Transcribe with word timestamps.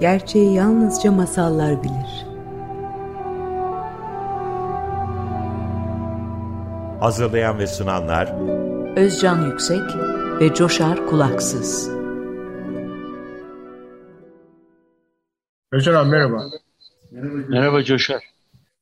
Gerçeği 0.00 0.54
yalnızca 0.54 1.12
masallar 1.12 1.82
bilir. 1.82 2.26
Hazırlayan 7.00 7.58
ve 7.58 7.66
sunanlar 7.66 8.26
Özcan 8.96 9.46
Yüksek 9.46 9.82
ve 10.40 10.54
Coşar 10.54 11.06
Kulaksız. 11.06 11.90
Özcan 15.72 15.94
abi 15.94 16.10
merhaba. 16.10 16.44
Merhaba 17.48 17.84
Coşar. 17.84 18.22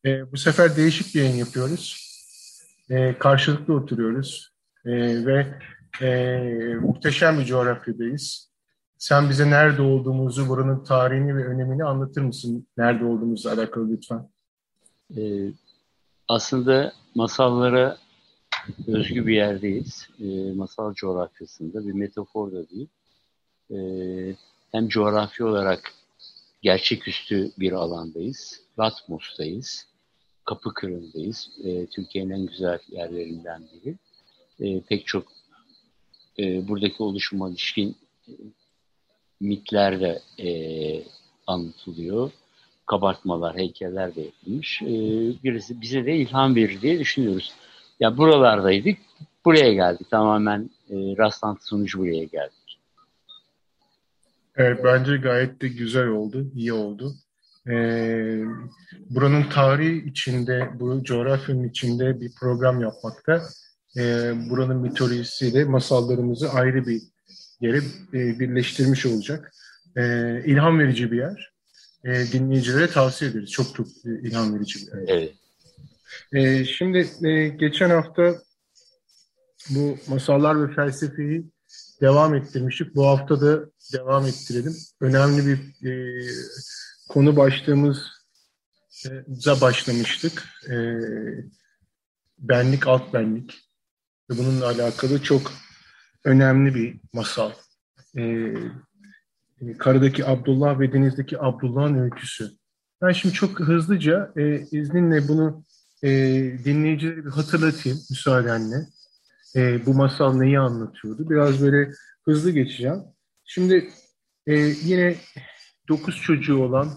Ee, 0.04 0.32
bu 0.32 0.36
sefer 0.36 0.76
değişik 0.76 1.14
bir 1.14 1.20
yayın 1.20 1.36
yapıyoruz. 1.36 2.06
Ee, 2.90 3.18
karşılıklı 3.18 3.74
oturuyoruz. 3.74 4.52
Ee, 4.84 5.26
ve 5.26 5.46
e, 6.02 6.40
muhteşem 6.74 7.38
bir 7.38 7.44
coğrafyadayız. 7.44 8.55
Sen 8.98 9.30
bize 9.30 9.50
nerede 9.50 9.82
olduğumuzu, 9.82 10.48
buranın 10.48 10.84
tarihini 10.84 11.36
ve 11.36 11.46
önemini 11.46 11.84
anlatır 11.84 12.20
mısın? 12.22 12.66
Nerede 12.76 13.04
olduğumuzla 13.04 13.52
alakalı 13.52 13.90
lütfen. 13.90 14.28
Ee, 15.16 15.50
aslında 16.28 16.92
masallara 17.14 17.98
özgü 18.86 19.26
bir 19.26 19.34
yerdeyiz. 19.34 20.08
Ee, 20.20 20.52
masal 20.52 20.94
coğrafyasında 20.94 21.86
bir 21.86 21.92
metafor 21.92 22.52
da 22.52 22.70
değil. 22.70 22.88
Ee, 23.70 24.36
hem 24.72 24.88
coğrafi 24.88 25.44
olarak 25.44 25.92
gerçeküstü 26.62 27.50
bir 27.58 27.72
alandayız. 27.72 28.60
Latmos'tayız. 28.78 29.86
Kapıkırı'ndayız. 30.44 31.50
Ee, 31.64 31.86
Türkiye'nin 31.86 32.30
en 32.30 32.46
güzel 32.46 32.78
yerlerinden 32.88 33.62
biri. 33.72 33.96
Ee, 34.60 34.80
pek 34.80 35.06
çok 35.06 35.26
e, 36.38 36.68
buradaki 36.68 37.02
oluşuma 37.02 37.50
ilişkin 37.50 37.96
e, 39.42 39.44
mitler 39.44 40.00
de 40.00 40.22
e, 40.38 40.48
anlatılıyor. 41.46 42.30
Kabartmalar, 42.86 43.56
heykeller 43.56 44.14
de 44.14 44.20
yapılmış. 44.20 44.82
E, 44.82 44.86
birisi 45.44 45.80
bize 45.80 46.06
de 46.06 46.16
ilham 46.16 46.56
verir 46.56 46.80
diye 46.80 46.98
düşünüyoruz. 46.98 47.52
Ya 48.00 48.16
buralardaydık, 48.16 48.98
buraya 49.44 49.72
geldik. 49.72 50.10
Tamamen 50.10 50.70
e, 50.90 50.94
rastlantı 50.94 51.66
sonucu 51.66 51.98
buraya 51.98 52.24
geldik. 52.24 52.78
Evet, 54.56 54.80
bence 54.84 55.16
gayet 55.16 55.62
de 55.62 55.68
güzel 55.68 56.06
oldu, 56.06 56.46
iyi 56.54 56.72
oldu. 56.72 57.14
Ee, 57.68 58.44
buranın 59.10 59.42
tarihi 59.42 60.08
içinde, 60.08 60.70
bu 60.80 61.04
coğrafyanın 61.04 61.68
içinde 61.68 62.20
bir 62.20 62.34
program 62.40 62.80
yapmakta. 62.80 63.42
Ee, 63.96 64.32
buranın 64.50 64.76
mitolojisiyle 64.76 65.64
masallarımızı 65.64 66.50
ayrı 66.50 66.86
bir 66.86 67.02
yere 67.60 67.76
e, 68.12 68.38
birleştirmiş 68.38 69.06
olacak. 69.06 69.52
E, 69.96 70.02
ilham 70.44 70.78
verici 70.78 71.12
bir 71.12 71.18
yer. 71.18 71.52
E, 72.04 72.32
dinleyicilere 72.32 72.86
tavsiye 72.86 73.30
ederiz. 73.30 73.50
Çok 73.50 73.74
çok 73.74 73.86
e, 73.86 74.28
ilham 74.28 74.54
verici 74.54 74.80
bir 74.80 74.92
yer. 74.92 75.04
Evet. 75.08 75.34
E, 76.32 76.64
şimdi 76.64 77.08
e, 77.24 77.48
geçen 77.48 77.90
hafta 77.90 78.34
bu 79.70 79.98
masallar 80.08 80.68
ve 80.68 80.74
felsefeyi 80.74 81.44
devam 82.00 82.34
ettirmiştik. 82.34 82.94
Bu 82.94 83.06
hafta 83.06 83.40
da 83.40 83.70
devam 83.92 84.26
ettirelim. 84.26 84.76
Önemli 85.00 85.46
bir 85.46 85.88
e, 85.88 86.22
konu 87.08 87.36
başlığımıza 87.36 89.60
başlamıştık. 89.60 90.44
E, 90.68 90.76
benlik, 92.38 92.86
alt 92.86 93.14
benlik. 93.14 93.62
Ve 94.30 94.38
bununla 94.38 94.66
alakalı 94.66 95.22
çok 95.22 95.52
önemli 96.26 96.74
bir 96.74 97.00
masal. 97.12 97.50
Ee, 98.18 98.54
Karadaki 99.78 100.26
Abdullah 100.26 100.80
ve 100.80 100.92
Deniz'deki 100.92 101.40
Abdullah'ın 101.40 101.98
öyküsü. 101.98 102.50
Ben 103.02 103.12
şimdi 103.12 103.34
çok 103.34 103.60
hızlıca 103.60 104.32
e, 104.36 104.60
izninle 104.60 105.28
bunu 105.28 105.64
e, 106.02 106.10
dinleyicilere 106.64 107.24
bir 107.24 107.30
hatırlatayım 107.30 107.98
müsaadenle. 108.10 108.86
E, 109.56 109.86
bu 109.86 109.94
masal 109.94 110.34
neyi 110.34 110.58
anlatıyordu? 110.58 111.30
Biraz 111.30 111.62
böyle 111.62 111.92
hızlı 112.24 112.50
geçeceğim. 112.50 113.02
Şimdi 113.44 113.90
e, 114.46 114.54
yine 114.58 115.16
dokuz 115.88 116.16
çocuğu 116.16 116.62
olan, 116.62 116.88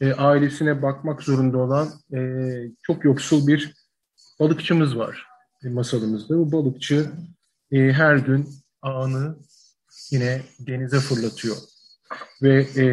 e, 0.00 0.12
ailesine 0.12 0.82
bakmak 0.82 1.22
zorunda 1.22 1.58
olan 1.58 1.88
e, 2.14 2.20
çok 2.82 3.04
yoksul 3.04 3.46
bir 3.46 3.74
balıkçımız 4.40 4.98
var 4.98 5.26
e, 5.64 5.68
masalımızda. 5.68 6.38
Bu 6.38 6.52
balıkçı 6.52 7.10
e, 7.72 7.78
her 7.78 8.16
gün 8.16 8.48
ağını 8.82 9.36
yine 10.10 10.42
denize 10.58 11.00
fırlatıyor. 11.00 11.56
Ve 12.42 12.62
e, 12.62 12.84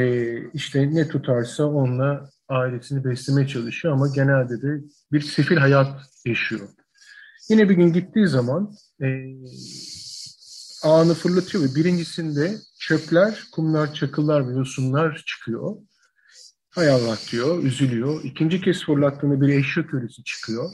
işte 0.53 0.95
ne 0.95 1.07
tutarsa 1.07 1.65
onunla 1.65 2.29
ailesini 2.49 3.05
beslemeye 3.05 3.47
çalışıyor 3.47 3.93
ama 3.93 4.07
genelde 4.07 4.61
de 4.61 4.81
bir 5.11 5.21
sefil 5.21 5.57
hayat 5.57 6.01
yaşıyor. 6.25 6.69
Yine 7.49 7.69
bir 7.69 7.75
gün 7.75 7.93
gittiği 7.93 8.27
zaman 8.27 8.75
e, 9.01 9.07
ağını 10.83 11.13
fırlatıyor 11.13 11.63
ve 11.63 11.75
birincisinde 11.75 12.57
çöpler, 12.79 13.43
kumlar, 13.51 13.93
çakıllar 13.93 14.49
ve 14.49 14.53
yosunlar 14.53 15.23
çıkıyor. 15.27 15.75
Hay 16.69 16.89
Allah 16.89 17.17
diyor, 17.31 17.63
üzülüyor. 17.63 18.23
İkinci 18.23 18.61
kez 18.61 18.85
fırlattığında 18.85 19.41
bir 19.41 19.47
eşya 19.47 19.87
kölesi 19.87 20.23
çıkıyor. 20.23 20.71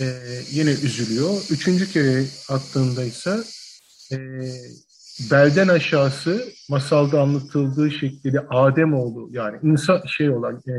Ee, 0.00 0.42
yine 0.50 0.70
üzülüyor. 0.70 1.42
Üçüncü 1.50 1.92
kere 1.92 2.24
attığında 2.48 3.04
ise 3.04 3.44
e, 4.12 4.18
belden 5.30 5.68
aşağısı 5.68 6.44
masalda 6.70 7.22
anlatıldığı 7.22 7.90
şekilde 7.90 8.40
Adem 8.40 8.94
oldu 8.94 9.28
yani 9.30 9.58
insan 9.62 10.02
şey 10.06 10.30
olan 10.30 10.62
e, 10.68 10.74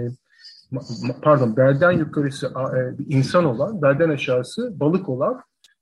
pardon 1.21 1.57
belden 1.57 1.91
yukarısı 1.91 2.47
e, 2.47 2.79
insan 3.07 3.45
olan 3.45 3.81
belden 3.81 4.09
aşağısı 4.09 4.79
balık 4.79 5.09
olan 5.09 5.41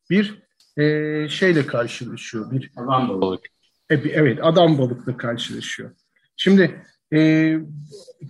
bir 0.09 0.43
e, 0.77 1.29
şeyle 1.29 1.65
karşılaşıyor. 1.65 2.51
Bir 2.51 2.71
adam 2.77 3.21
balık. 3.21 3.45
E, 3.89 3.95
evet 3.95 4.39
adam 4.41 4.77
balıkla 4.77 5.17
karşılaşıyor. 5.17 5.91
Şimdi 6.37 6.81
e, 7.13 7.17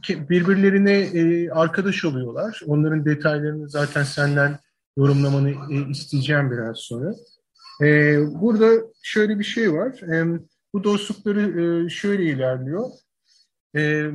birbirlerine 0.10 0.94
e, 0.94 1.50
arkadaş 1.50 2.06
oluyorlar. 2.06 2.62
Onların 2.68 3.06
detaylarını 3.06 3.70
zaten 3.70 4.04
senden 4.04 4.60
yorumlamanı 4.98 5.50
e, 5.50 5.90
isteyeceğim 5.90 6.52
biraz 6.52 6.78
sonra. 6.78 7.16
E, 7.82 8.18
burada 8.42 8.84
şöyle 9.04 9.40
bir 9.40 9.44
şey 9.44 9.74
var. 9.74 10.02
E, 10.02 10.40
bu 10.74 10.84
dostlukları 10.84 11.86
e, 11.86 11.90
şöyle 11.90 12.24
ilerliyor. 12.24 12.90
E, 13.76 14.12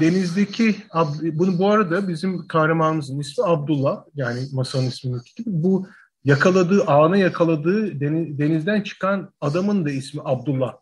denizdeki, 0.00 0.76
bunu 1.22 1.58
bu 1.58 1.70
arada 1.70 2.08
bizim 2.08 2.46
kahramanımızın 2.46 3.20
ismi 3.20 3.44
Abdullah. 3.44 4.04
Yani 4.14 4.40
masanın 4.52 4.86
ismindeki 4.86 5.34
gibi. 5.34 5.50
Bu 5.52 5.86
yakaladığı, 6.24 6.84
ağına 6.84 7.16
yakaladığı 7.16 8.00
denizden 8.38 8.80
çıkan 8.80 9.32
adamın 9.40 9.84
da 9.84 9.90
ismi 9.90 10.20
Abdullah. 10.24 10.74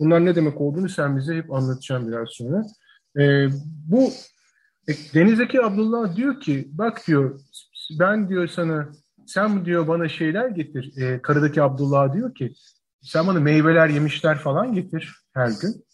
Bunlar 0.00 0.24
ne 0.24 0.36
demek 0.36 0.60
olduğunu 0.60 0.88
sen 0.88 1.16
bize 1.16 1.36
hep 1.36 1.52
anlatacaksın 1.52 2.08
biraz 2.08 2.28
sonra. 2.30 2.66
E, 3.18 3.48
bu 3.86 4.10
e, 4.88 4.92
denizdeki 5.14 5.62
Abdullah 5.62 6.16
diyor 6.16 6.40
ki, 6.40 6.68
bak 6.72 7.06
diyor 7.06 7.40
ben 8.00 8.28
diyor 8.28 8.48
sana 8.48 8.88
sen 9.28 9.64
diyor 9.64 9.88
bana 9.88 10.08
şeyler 10.08 10.48
getir. 10.48 11.02
E, 11.02 11.22
karıdaki 11.22 11.62
Abdullah 11.62 12.14
diyor 12.14 12.34
ki 12.34 12.54
sen 13.02 13.26
bana 13.26 13.40
meyveler, 13.40 13.88
yemişler 13.88 14.38
falan 14.38 14.74
getir 14.74 15.12
her 15.34 15.48
gün. 15.48 15.84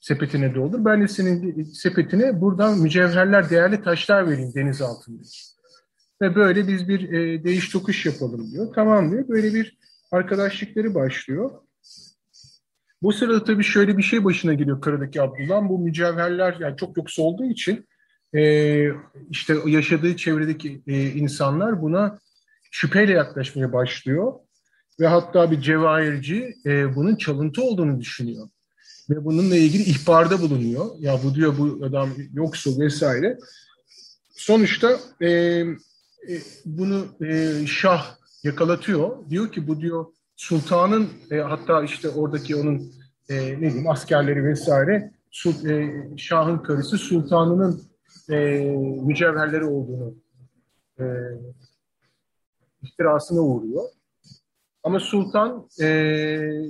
Sepetine 0.00 0.54
doldur. 0.54 0.84
Ben 0.84 1.02
de 1.02 1.08
senin 1.08 1.62
sepetine 1.64 2.40
buradan 2.40 2.78
mücevherler, 2.78 3.50
değerli 3.50 3.82
taşlar 3.82 4.30
vereyim 4.30 4.52
deniz 4.54 4.82
altında. 4.82 5.22
Ve 6.22 6.34
böyle 6.34 6.68
biz 6.68 6.88
bir 6.88 7.12
e, 7.12 7.44
değiş 7.44 7.68
tokuş 7.68 8.06
yapalım 8.06 8.52
diyor. 8.52 8.72
Tamam 8.74 9.10
diyor. 9.10 9.28
Böyle 9.28 9.54
bir 9.54 9.78
arkadaşlıkları 10.10 10.94
başlıyor. 10.94 11.50
Bu 13.02 13.12
sırada 13.12 13.44
tabii 13.44 13.64
şöyle 13.64 13.98
bir 13.98 14.02
şey 14.02 14.24
başına 14.24 14.54
geliyor 14.54 14.80
karıdaki 14.80 15.22
Abdullah. 15.22 15.68
Bu 15.68 15.78
mücevherler 15.78 16.56
yani 16.60 16.76
çok 16.76 16.96
yoksa 16.96 17.22
olduğu 17.22 17.44
için 17.44 17.86
e, 18.34 18.42
işte 19.30 19.56
yaşadığı 19.66 20.16
çevredeki 20.16 20.82
e, 20.86 21.06
insanlar 21.06 21.82
buna 21.82 22.18
şüpheyle 22.70 23.12
yaklaşmaya 23.12 23.72
başlıyor. 23.72 24.32
Ve 25.00 25.06
hatta 25.06 25.50
bir 25.50 25.60
cevahirci 25.60 26.54
e, 26.66 26.96
bunun 26.96 27.16
çalıntı 27.16 27.62
olduğunu 27.62 28.00
düşünüyor. 28.00 28.48
Ve 29.10 29.24
bununla 29.24 29.56
ilgili 29.56 29.82
ihbarda 29.82 30.40
bulunuyor. 30.40 30.86
Ya 30.98 31.18
bu 31.24 31.34
diyor 31.34 31.58
bu 31.58 31.84
adam 31.84 32.10
yoksul 32.32 32.80
vesaire. 32.80 33.38
Sonuçta 34.30 34.98
e, 35.20 35.28
e, 35.28 35.66
bunu 36.64 37.06
e, 37.26 37.66
Şah 37.66 38.16
yakalatıyor. 38.42 39.30
Diyor 39.30 39.52
ki 39.52 39.68
bu 39.68 39.80
diyor 39.80 40.06
sultanın 40.36 41.08
e, 41.30 41.36
hatta 41.36 41.82
işte 41.82 42.08
oradaki 42.08 42.56
onun 42.56 42.92
e, 43.28 43.36
ne 43.36 43.60
diyeyim 43.60 43.90
askerleri 43.90 44.44
vesaire 44.44 45.12
sul, 45.30 45.66
e, 45.66 45.94
Şah'ın 46.16 46.58
karısı 46.58 46.98
sultanının 46.98 47.82
e, 48.30 48.36
mücevherleri 49.04 49.64
olduğunu 49.64 50.14
e, 51.00 51.04
ihtirasına 52.82 53.40
uğruyor. 53.40 53.82
Ama 54.82 55.00
sultan 55.00 55.68
e, 55.80 55.86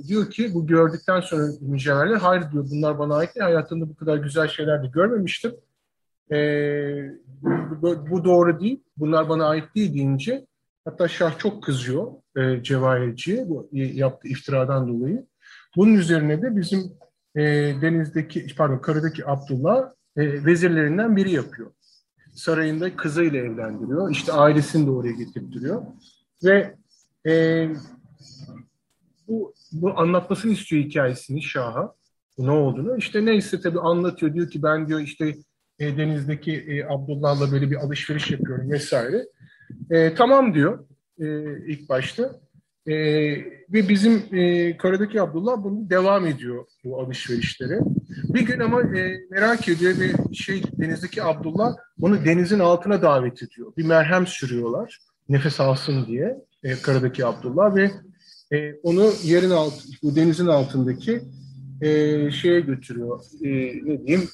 diyor 0.07 0.29
ki 0.29 0.53
bu 0.53 0.67
gördükten 0.67 1.19
sonra 1.19 1.43
mücevherler 1.61 2.15
hayır 2.17 2.51
diyor 2.51 2.67
bunlar 2.71 2.99
bana 2.99 3.15
ait 3.15 3.35
değil. 3.35 3.43
Hayatımda 3.43 3.89
bu 3.89 3.95
kadar 3.95 4.17
güzel 4.17 4.47
şeyler 4.47 4.83
de 4.83 4.87
görmemiştim. 4.87 5.51
E, 6.31 6.37
bu, 7.81 8.09
bu 8.09 8.23
doğru 8.23 8.59
değil. 8.59 8.83
Bunlar 8.97 9.29
bana 9.29 9.47
ait 9.47 9.75
değil 9.75 9.93
deyince 9.93 10.47
hatta 10.85 11.07
Şah 11.07 11.37
çok 11.39 11.63
kızıyor 11.63 12.11
e, 12.37 12.63
Cevahirci'ye 12.63 13.49
bu 13.49 13.69
yaptığı 13.71 14.27
iftiradan 14.27 14.87
dolayı. 14.87 15.25
Bunun 15.75 15.93
üzerine 15.93 16.41
de 16.41 16.55
bizim 16.55 16.79
e, 17.35 17.41
denizdeki 17.81 18.47
pardon 18.57 18.77
karıdaki 18.77 19.27
Abdullah 19.27 19.91
e, 20.17 20.45
vezirlerinden 20.45 21.15
biri 21.15 21.31
yapıyor. 21.31 21.71
Sarayında 22.33 22.95
kızıyla 22.95 23.39
evlendiriyor. 23.39 24.11
İşte 24.11 24.33
ailesini 24.33 24.87
de 24.87 24.91
oraya 24.91 25.11
getirtiriyor. 25.11 25.81
Ve 26.43 26.75
e, 27.27 27.67
bu, 29.27 29.53
bu 29.71 29.99
anlatmasını 29.99 30.51
istiyor 30.51 30.83
hikayesini 30.83 31.43
Şah'a. 31.43 31.93
Ne 32.37 32.51
olduğunu. 32.51 32.97
İşte 32.97 33.25
neyse 33.25 33.61
tabii 33.61 33.79
anlatıyor. 33.79 34.33
Diyor 34.33 34.49
ki 34.49 34.63
ben 34.63 34.87
diyor 34.87 34.99
işte 34.99 35.35
e, 35.79 35.97
denizdeki 35.97 36.57
e, 36.57 36.85
Abdullah'la 36.85 37.51
böyle 37.51 37.71
bir 37.71 37.75
alışveriş 37.75 38.31
yapıyorum 38.31 38.71
vesaire. 38.71 39.25
E, 39.89 40.13
tamam 40.13 40.53
diyor 40.53 40.85
e, 41.19 41.25
ilk 41.67 41.89
başta. 41.89 42.39
E, 42.89 42.95
ve 43.73 43.89
bizim 43.89 44.23
e, 44.31 44.77
karadaki 44.77 45.21
Abdullah 45.21 45.63
bunu 45.63 45.89
devam 45.89 46.27
ediyor 46.27 46.65
bu 46.83 47.01
alışverişlere. 47.01 47.79
Bir 48.09 48.41
gün 48.41 48.59
ama 48.59 48.81
e, 48.81 49.19
merak 49.31 49.67
ediyor 49.67 49.93
ve 49.99 50.33
şey 50.33 50.61
denizdeki 50.79 51.23
Abdullah 51.23 51.75
onu 52.01 52.25
denizin 52.25 52.59
altına 52.59 53.01
davet 53.01 53.43
ediyor. 53.43 53.73
Bir 53.77 53.85
merhem 53.85 54.27
sürüyorlar 54.27 54.99
nefes 55.29 55.59
alsın 55.59 56.05
diye 56.05 56.37
e, 56.63 56.73
karadaki 56.73 57.25
Abdullah 57.25 57.75
ve 57.75 57.91
e, 58.53 58.73
onu 58.83 59.11
yerin 59.23 59.49
alt, 59.49 59.73
bu 60.03 60.15
denizin 60.15 60.47
altındaki 60.47 61.21
e, 61.81 62.31
şeye 62.31 62.59
götürüyor. 62.59 63.19
E, 63.43 63.49
ne 63.85 64.07
diyeyim? 64.07 64.29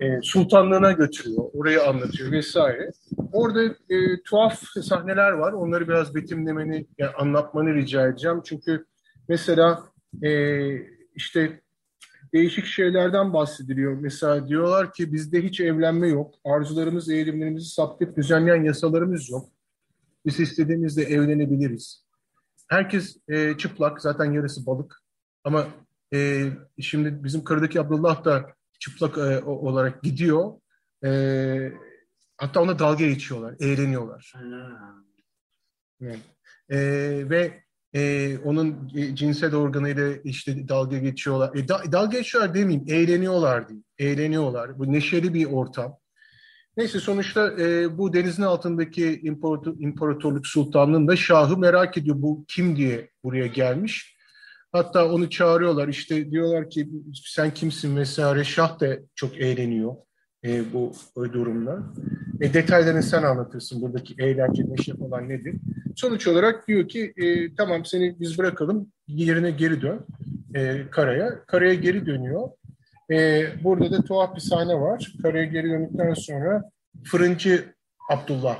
E, 0.00 0.22
sultanlığına 0.22 0.92
götürüyor. 0.92 1.44
Orayı 1.52 1.82
anlatıyor 1.82 2.32
vesaire. 2.32 2.90
Orada 3.32 3.64
e, 3.64 4.22
tuhaf 4.24 4.58
sahneler 4.82 5.30
var. 5.30 5.52
Onları 5.52 5.88
biraz 5.88 6.14
betimlemeni, 6.14 6.86
yani 6.98 7.10
anlatmanı 7.10 7.74
rica 7.74 8.08
edeceğim. 8.08 8.40
Çünkü 8.44 8.86
mesela 9.28 9.82
e, 10.22 10.30
işte 11.14 11.60
değişik 12.34 12.64
şeylerden 12.64 13.32
bahsediliyor. 13.32 13.92
Mesela 13.92 14.48
diyorlar 14.48 14.92
ki 14.92 15.12
bizde 15.12 15.42
hiç 15.42 15.60
evlenme 15.60 16.08
yok. 16.08 16.34
Arzularımız, 16.44 17.10
eğilimlerimizi 17.10 17.68
saptayıp 17.68 18.16
düzenleyen 18.16 18.64
yasalarımız 18.64 19.30
yok. 19.30 19.48
Biz 20.26 20.40
istediğimizde 20.40 21.02
evlenebiliriz. 21.02 22.04
Herkes 22.68 23.16
e, 23.28 23.56
çıplak, 23.56 24.02
zaten 24.02 24.32
yarısı 24.32 24.66
balık. 24.66 25.02
Ama 25.44 25.66
e, 26.14 26.46
şimdi 26.80 27.24
bizim 27.24 27.44
karıdaki 27.44 27.80
Abdullah 27.80 28.24
da 28.24 28.46
çıplak 28.80 29.18
e, 29.18 29.44
olarak 29.44 30.02
gidiyor. 30.02 30.52
E, 31.04 31.72
hatta 32.36 32.62
ona 32.62 32.78
dalga 32.78 33.06
geçiyorlar, 33.06 33.54
eğleniyorlar. 33.60 34.32
Evet. 36.00 36.20
E, 36.68 36.78
ve 37.30 37.64
e, 37.94 38.38
onun 38.38 38.88
cinsel 39.14 39.54
organıyla 39.54 40.12
işte 40.24 40.68
dalga 40.68 40.98
geçiyorlar. 40.98 41.54
E, 41.54 41.68
da, 41.68 41.92
dalga 41.92 42.18
geçiyorlar 42.18 42.54
demeyeyim, 42.54 42.84
eğleniyorlar 42.88 43.68
diyeyim. 43.68 43.84
Eğleniyorlar. 43.98 44.78
Bu 44.78 44.92
neşeli 44.92 45.34
bir 45.34 45.44
ortam. 45.44 45.98
Neyse 46.76 47.00
sonuçta 47.00 47.52
e, 47.58 47.98
bu 47.98 48.12
denizin 48.12 48.42
altındaki 48.42 49.20
imparator, 49.22 49.74
imparatorluk 49.78 50.46
sultanlığında 50.46 51.16
şahı 51.16 51.56
merak 51.56 51.96
ediyor 51.98 52.16
bu 52.18 52.44
kim 52.48 52.76
diye 52.76 53.10
buraya 53.24 53.46
gelmiş. 53.46 54.13
Hatta 54.74 55.12
onu 55.12 55.30
çağırıyorlar 55.30 55.88
işte 55.88 56.30
diyorlar 56.30 56.70
ki 56.70 56.88
sen 57.24 57.54
kimsin 57.54 57.96
vesaire 57.96 58.44
şah 58.44 58.80
da 58.80 58.96
çok 59.14 59.38
eğleniyor 59.38 59.94
e, 60.44 60.72
bu 60.72 60.92
durumda. 61.16 61.82
E, 62.40 62.54
detaylarını 62.54 63.02
sen 63.02 63.22
anlatırsın 63.22 63.82
buradaki 63.82 64.14
eğlence 64.18 64.64
neşe 64.68 64.94
falan 64.96 65.28
nedir. 65.28 65.56
Sonuç 65.96 66.26
olarak 66.26 66.68
diyor 66.68 66.88
ki 66.88 67.12
e, 67.16 67.54
tamam 67.54 67.84
seni 67.84 68.20
biz 68.20 68.38
bırakalım 68.38 68.92
yerine 69.08 69.50
geri 69.50 69.82
dön 69.82 70.06
e, 70.54 70.90
karaya. 70.90 71.44
Karaya 71.46 71.74
geri 71.74 72.06
dönüyor. 72.06 72.48
E, 73.10 73.46
burada 73.64 73.92
da 73.92 74.02
tuhaf 74.02 74.34
bir 74.36 74.40
sahne 74.40 74.74
var. 74.74 75.12
Karaya 75.22 75.44
geri 75.44 75.70
döndükten 75.70 76.14
sonra 76.14 76.70
fırıncı 77.04 77.64
Abdullah, 78.10 78.58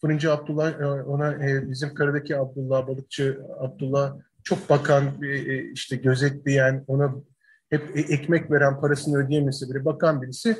fırıncı 0.00 0.32
Abdullah 0.32 0.80
e, 0.80 0.84
ona 0.86 1.32
e, 1.32 1.70
bizim 1.70 1.94
karadaki 1.94 2.36
Abdullah, 2.36 2.88
balıkçı 2.88 3.40
Abdullah 3.60 4.16
çok 4.46 4.70
bakan, 4.70 5.22
e, 5.22 5.62
işte 5.72 5.96
gözetleyen, 5.96 6.84
ona 6.86 7.14
hep 7.70 7.96
ekmek 7.96 8.50
veren, 8.50 8.80
parasını 8.80 9.18
ödeyemese 9.18 9.70
bile 9.70 9.84
bakan 9.84 10.22
birisi 10.22 10.56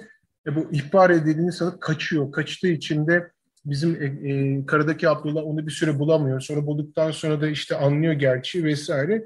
e, 0.46 0.56
bu 0.56 0.68
ihbar 0.72 1.10
edildiğini 1.10 1.52
sanıp 1.52 1.80
kaçıyor. 1.80 2.32
Kaçtığı 2.32 2.68
için 2.68 3.06
de 3.06 3.30
bizim 3.64 4.02
e, 4.02 4.30
e, 4.30 4.66
karadaki 4.66 5.08
Abdullah 5.08 5.44
onu 5.44 5.66
bir 5.66 5.72
süre 5.72 5.98
bulamıyor. 5.98 6.40
Sonra 6.40 6.66
bulduktan 6.66 7.10
sonra 7.10 7.40
da 7.40 7.48
işte 7.48 7.76
anlıyor 7.76 8.12
gerçi 8.12 8.64
vesaire. 8.64 9.24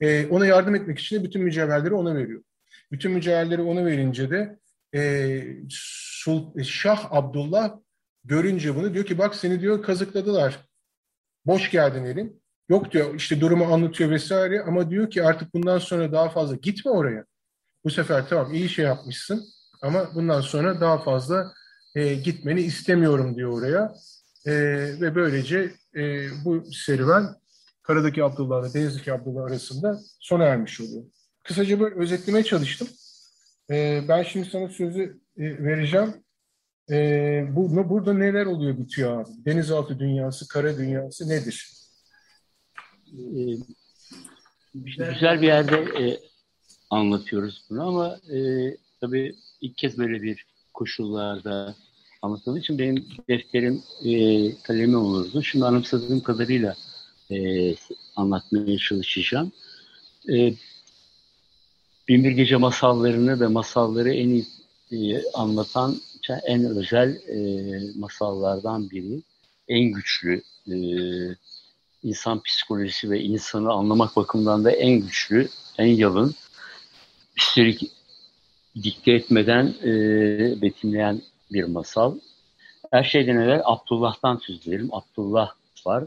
E, 0.00 0.26
ona 0.26 0.46
yardım 0.46 0.74
etmek 0.74 0.98
için 0.98 1.16
de 1.16 1.24
bütün 1.24 1.42
mücevherleri 1.42 1.94
ona 1.94 2.14
veriyor. 2.14 2.42
Bütün 2.92 3.12
mücevherleri 3.12 3.62
ona 3.62 3.84
verince 3.84 4.30
de 4.30 4.58
e, 4.94 5.42
Şah 6.64 7.06
Abdullah 7.10 7.76
görünce 8.24 8.76
bunu 8.76 8.94
diyor 8.94 9.04
ki 9.04 9.18
bak 9.18 9.34
seni 9.34 9.60
diyor 9.60 9.82
kazıkladılar. 9.82 10.66
Boş 11.46 11.70
geldin 11.70 12.04
elim. 12.04 12.40
Yok 12.68 12.92
diyor 12.92 13.14
işte 13.14 13.40
durumu 13.40 13.64
anlatıyor 13.64 14.10
vesaire 14.10 14.62
ama 14.62 14.90
diyor 14.90 15.10
ki 15.10 15.22
artık 15.22 15.54
bundan 15.54 15.78
sonra 15.78 16.12
daha 16.12 16.28
fazla 16.28 16.56
gitme 16.56 16.90
oraya. 16.90 17.24
Bu 17.84 17.90
sefer 17.90 18.28
tamam 18.28 18.54
iyi 18.54 18.68
şey 18.68 18.84
yapmışsın 18.84 19.44
ama 19.82 20.14
bundan 20.14 20.40
sonra 20.40 20.80
daha 20.80 20.98
fazla 20.98 21.52
e, 21.94 22.14
gitmeni 22.14 22.60
istemiyorum 22.60 23.36
diyor 23.36 23.58
oraya. 23.58 23.94
E, 24.46 24.52
ve 25.00 25.14
böylece 25.14 25.70
e, 25.96 26.28
bu 26.44 26.64
serüven 26.72 27.26
karadaki 27.82 28.24
Abdullah 28.24 28.64
ile 28.64 28.74
denizdeki 28.74 29.12
Abdullah 29.12 29.44
arasında 29.44 30.00
sona 30.20 30.44
ermiş 30.44 30.80
oluyor. 30.80 31.04
Kısaca 31.44 31.80
böyle 31.80 31.94
özetlemeye 31.94 32.44
çalıştım. 32.44 32.88
E, 33.70 34.04
ben 34.08 34.22
şimdi 34.22 34.50
sana 34.50 34.68
sözü 34.68 35.20
e, 35.36 35.64
vereceğim. 35.64 36.14
E, 36.90 36.96
bu, 37.50 37.88
burada 37.90 38.12
neler 38.12 38.46
oluyor 38.46 38.78
bitiyor 38.78 39.20
abi? 39.20 39.30
Denizaltı 39.46 39.98
dünyası, 39.98 40.48
kara 40.48 40.78
dünyası 40.78 41.28
nedir? 41.28 41.85
E, 43.12 43.40
güzel 44.74 45.42
bir 45.42 45.46
yerde 45.46 45.76
e, 45.76 46.20
anlatıyoruz 46.90 47.62
bunu 47.70 47.88
ama 47.88 48.18
e, 48.30 48.38
tabii 49.00 49.34
ilk 49.60 49.78
kez 49.78 49.98
böyle 49.98 50.22
bir 50.22 50.46
koşullarda 50.74 51.74
anlatıldığım 52.22 52.56
için 52.56 52.78
benim 52.78 53.04
defterim 53.28 53.82
e, 54.04 54.10
kalemi 54.62 54.96
olurdu. 54.96 55.42
Şimdi 55.42 55.64
anımsadığım 55.64 56.20
kadarıyla 56.20 56.74
e, 57.30 57.36
anlatmaya 58.16 58.78
çalışacağım. 58.78 59.52
E, 60.32 60.54
Binbir 62.08 62.30
Gece 62.30 62.56
masallarını 62.56 63.40
ve 63.40 63.46
masalları 63.46 64.14
en 64.14 64.28
iyi 64.28 64.46
e, 64.92 65.22
anlatan 65.34 65.96
en 66.46 66.64
özel 66.64 67.14
e, 67.14 67.38
masallardan 67.98 68.90
biri. 68.90 69.22
En 69.68 69.92
güçlü 69.92 70.42
e, 70.68 70.76
insan 72.06 72.42
psikolojisi 72.42 73.10
ve 73.10 73.20
insanı 73.20 73.72
anlamak 73.72 74.16
bakımından 74.16 74.64
da 74.64 74.70
en 74.70 75.00
güçlü, 75.00 75.48
en 75.78 75.86
yalın. 75.86 76.34
Üstelik 77.36 77.92
dikte 78.82 79.12
etmeden 79.12 79.74
e, 79.84 79.90
betimleyen 80.62 81.22
bir 81.52 81.64
masal. 81.64 82.18
Her 82.90 83.04
şeyden 83.04 83.36
evvel 83.36 83.62
Abdullah'tan 83.64 84.36
söz 84.36 84.68
edelim. 84.68 84.88
Abdullah 84.92 85.50
var. 85.86 86.04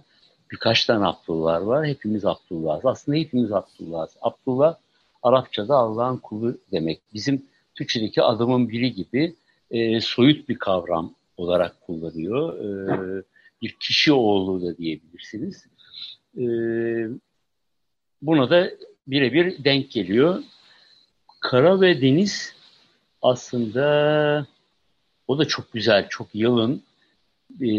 Birkaç 0.52 0.86
tane 0.86 1.06
Abdullah 1.06 1.66
var. 1.66 1.88
Hepimiz 1.88 2.26
Abdullah'ız. 2.26 2.86
Aslında 2.86 3.18
hepimiz 3.18 3.52
Abdullah'ız. 3.52 4.12
Abdullah 4.22 4.76
Arapçada 5.24 5.76
Allah'ın 5.76 6.18
kulu 6.18 6.58
demek. 6.72 7.02
Bizim 7.14 7.46
Türkçedeki 7.76 8.22
adamın 8.22 8.70
biri 8.70 8.94
gibi 8.94 9.36
e, 9.72 10.02
soyut 10.02 10.50
bir 10.50 10.60
kavram 10.60 11.14
olarak 11.38 11.82
kullanıyor. 11.82 12.60
E, 12.60 13.24
bir 13.62 13.76
kişi 13.80 14.14
oğlu 14.14 14.62
da 14.62 14.78
diyebilirsiniz. 14.78 15.66
E, 16.38 16.44
buna 18.22 18.50
da 18.50 18.72
birebir 19.08 19.64
denk 19.64 19.92
geliyor. 19.92 20.44
Kara 21.42 21.82
ve 21.82 22.02
deniz 22.02 22.56
aslında 23.22 24.48
o 25.28 25.40
da 25.40 25.46
çok 25.46 25.74
güzel, 25.74 26.08
çok 26.10 26.36
yalın. 26.36 26.84
E, 27.62 27.70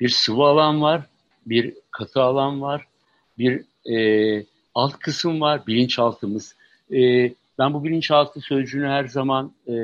bir 0.00 0.08
sıvı 0.08 0.42
alan 0.42 0.82
var, 0.82 1.06
bir 1.46 1.74
katı 1.90 2.22
alan 2.22 2.62
var, 2.62 2.86
bir 3.38 3.64
e, 3.92 4.46
alt 4.74 4.98
kısım 4.98 5.40
var, 5.40 5.66
bilinçaltımız. 5.66 6.56
E, 6.92 7.32
ben 7.58 7.74
bu 7.74 7.84
bilinçaltı 7.84 8.40
sözcüğünü 8.40 8.86
her 8.86 9.04
zaman 9.04 9.52
e, 9.68 9.76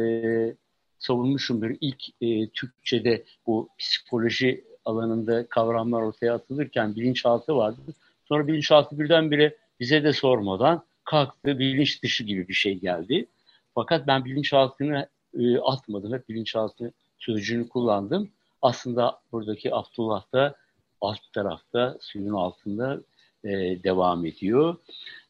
savunmuşumdur. 0.99 1.71
İlk 1.81 2.03
e, 2.21 2.49
Türkçe'de 2.49 3.25
bu 3.47 3.69
psikoloji 3.79 4.65
alanında 4.85 5.47
kavramlar 5.47 6.03
ortaya 6.03 6.35
atılırken 6.35 6.97
bilinçaltı 6.97 7.57
vardı. 7.57 7.81
Sonra 8.25 8.47
bilinçaltı 8.47 8.99
birdenbire 8.99 9.57
bize 9.81 10.05
de 10.05 10.13
sormadan 10.13 10.85
kalktı, 11.05 11.59
bilinç 11.59 12.03
dışı 12.03 12.25
gibi 12.25 12.49
bir 12.49 12.55
şey 12.55 12.79
geldi. 12.79 13.27
Fakat 13.75 14.07
ben 14.07 14.25
bilinçaltını 14.25 15.09
e, 15.39 15.59
atmadım, 15.59 16.13
hep 16.13 16.29
bilinçaltı 16.29 16.93
sözcüğünü 17.19 17.69
kullandım. 17.69 18.31
Aslında 18.63 19.21
buradaki 19.33 19.75
Abdullah 19.75 20.33
da 20.33 20.57
alt 21.01 21.33
tarafta, 21.33 21.97
suyun 22.01 22.35
altında 22.35 23.01
e, 23.45 23.51
devam 23.85 24.27
ediyor. 24.27 24.77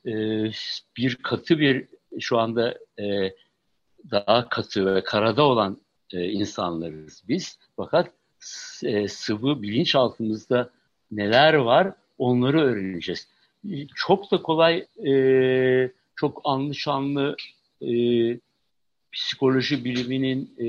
E, 0.07 0.13
bir 0.97 1.17
katı 1.17 1.59
bir, 1.59 1.89
şu 2.21 2.39
anda 2.39 2.79
e, 2.99 3.35
daha 4.11 4.49
katı 4.49 4.95
ve 4.95 5.05
karada 5.05 5.43
olan 5.43 5.81
e, 6.13 6.25
insanlarız 6.25 7.23
biz. 7.29 7.59
Fakat 7.77 8.11
e, 8.85 9.09
sıvı 9.09 9.63
bilinçaltımızda 9.63 10.71
neler 11.11 11.55
var 11.55 11.93
onları 12.19 12.61
öğreneceğiz. 12.61 13.29
Çok 13.95 14.31
da 14.31 14.43
kolay, 14.43 14.87
e, 15.07 15.91
çok 16.17 16.41
anlı 16.45 16.75
şanlı 16.75 17.37
e, 17.83 17.93
psikoloji 19.13 19.85
biliminin 19.85 20.55
e, 20.59 20.67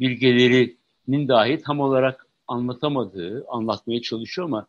bilgelerinin 0.00 1.28
dahi 1.28 1.62
tam 1.62 1.80
olarak 1.80 2.26
anlatamadığı, 2.48 3.44
anlatmaya 3.48 4.02
çalışıyor 4.02 4.48
ama 4.48 4.66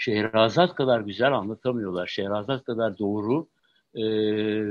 Şehrazat 0.00 0.74
kadar 0.74 1.00
güzel 1.00 1.32
anlatamıyorlar. 1.32 2.06
Şehrazat 2.06 2.64
kadar 2.64 2.98
doğru 2.98 3.46
e, 3.94 4.04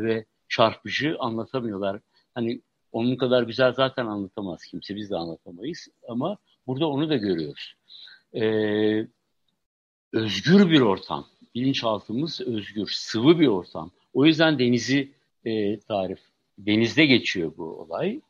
ve 0.04 0.26
çarpıcı 0.50 1.16
anlatamıyorlar. 1.20 2.00
Hani 2.36 2.62
onun 2.92 3.16
kadar 3.16 3.44
güzel 3.44 3.74
zaten 3.74 4.06
anlatamaz 4.06 4.64
kimse, 4.64 4.96
biz 4.96 5.10
de 5.10 5.16
anlatamayız. 5.16 5.88
Ama 6.08 6.38
burada 6.68 6.88
onu 6.88 7.10
da 7.10 7.16
görüyoruz. 7.18 7.74
Ee, 8.34 9.08
özgür 10.14 10.70
bir 10.72 10.82
ortam. 10.82 11.28
Bilinçaltımız 11.56 12.42
özgür, 12.42 12.90
sıvı 12.94 13.40
bir 13.40 13.48
ortam. 13.48 13.92
O 14.14 14.26
yüzden 14.26 14.60
denizi 14.60 15.12
e, 15.46 15.80
tarif, 15.80 16.20
denizde 16.58 17.06
geçiyor 17.06 17.54
bu 17.58 17.64
olay. 17.64 18.22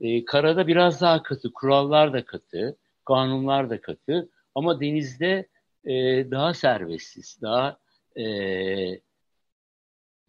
E, 0.00 0.24
karada 0.24 0.66
biraz 0.66 1.00
daha 1.00 1.22
katı, 1.22 1.52
kurallar 1.52 2.12
da 2.12 2.24
katı, 2.24 2.76
kanunlar 3.04 3.70
da 3.70 3.80
katı. 3.80 4.28
Ama 4.54 4.80
denizde 4.80 5.48
e, 5.84 5.92
daha 6.30 6.54
serbestsiz, 6.54 7.38
daha 7.42 7.78
e, 8.16 8.24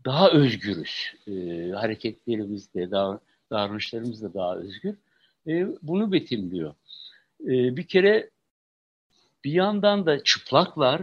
daha 0.05 0.31
özgürüz. 0.31 1.13
E, 1.27 1.31
hareketlerimizde, 1.71 2.91
daha, 2.91 3.19
davranışlarımız 3.51 4.23
da 4.23 4.33
daha 4.33 4.55
özgür. 4.55 4.95
E, 5.47 5.67
bunu 5.81 6.11
betimliyor. 6.11 6.73
E, 7.45 7.77
bir 7.77 7.88
kere 7.88 8.29
bir 9.43 9.51
yandan 9.51 10.05
da 10.05 10.24
çıplaklar 10.24 11.01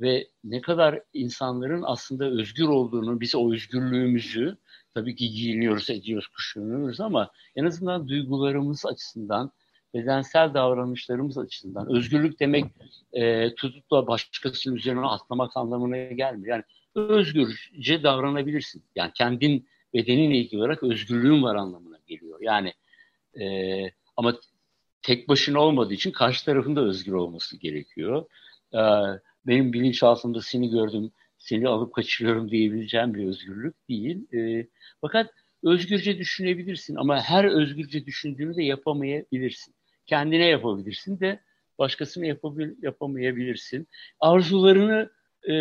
ve 0.00 0.28
ne 0.44 0.60
kadar 0.60 1.02
insanların 1.12 1.82
aslında 1.86 2.24
özgür 2.24 2.68
olduğunu, 2.68 3.20
biz 3.20 3.34
o 3.34 3.52
özgürlüğümüzü 3.52 4.56
tabii 4.94 5.16
ki 5.16 5.30
giyiniyoruz, 5.30 5.90
ediyoruz, 5.90 6.26
kuşanıyoruz 6.28 7.00
ama 7.00 7.30
en 7.56 7.64
azından 7.64 8.08
duygularımız 8.08 8.86
açısından, 8.86 9.52
bedensel 9.94 10.54
davranışlarımız 10.54 11.38
açısından 11.38 11.96
özgürlük 11.96 12.40
demek 12.40 12.64
e, 13.12 13.54
tutup 13.54 13.90
da 13.90 14.06
başkasının 14.06 14.76
üzerine 14.76 15.06
atlamak 15.06 15.56
anlamına 15.56 15.96
gelmiyor. 15.96 16.56
Yani 16.56 16.64
özgürce 16.94 18.02
davranabilirsin. 18.02 18.82
Yani 18.96 19.10
kendin 19.14 19.68
bedeninle 19.94 20.36
ilgili 20.36 20.60
olarak 20.60 20.82
özgürlüğün 20.82 21.42
var 21.42 21.54
anlamına 21.54 21.98
geliyor. 22.06 22.38
Yani 22.42 22.72
e, 23.40 23.44
ama 24.16 24.34
tek 25.02 25.28
başına 25.28 25.60
olmadığı 25.60 25.94
için 25.94 26.10
karşı 26.10 26.44
tarafında 26.44 26.80
özgür 26.80 27.12
olması 27.12 27.56
gerekiyor. 27.56 28.26
E, 28.74 28.80
benim 29.46 29.72
bilinçaltımda 29.72 30.40
seni 30.40 30.70
gördüm, 30.70 31.12
seni 31.38 31.68
alıp 31.68 31.94
kaçırıyorum 31.94 32.50
diyebileceğim 32.50 33.14
bir 33.14 33.26
özgürlük 33.26 33.88
değil. 33.88 34.34
E, 34.34 34.66
fakat 35.00 35.30
özgürce 35.62 36.18
düşünebilirsin 36.18 36.96
ama 36.96 37.20
her 37.20 37.44
özgürce 37.44 38.06
düşündüğünü 38.06 38.56
de 38.56 38.62
yapamayabilirsin. 38.62 39.74
Kendine 40.06 40.46
yapabilirsin 40.46 41.20
de 41.20 41.40
başkasına 41.78 42.26
yapabil, 42.26 42.70
yapamayabilirsin. 42.82 43.88
Arzularını 44.20 45.10
e, 45.50 45.54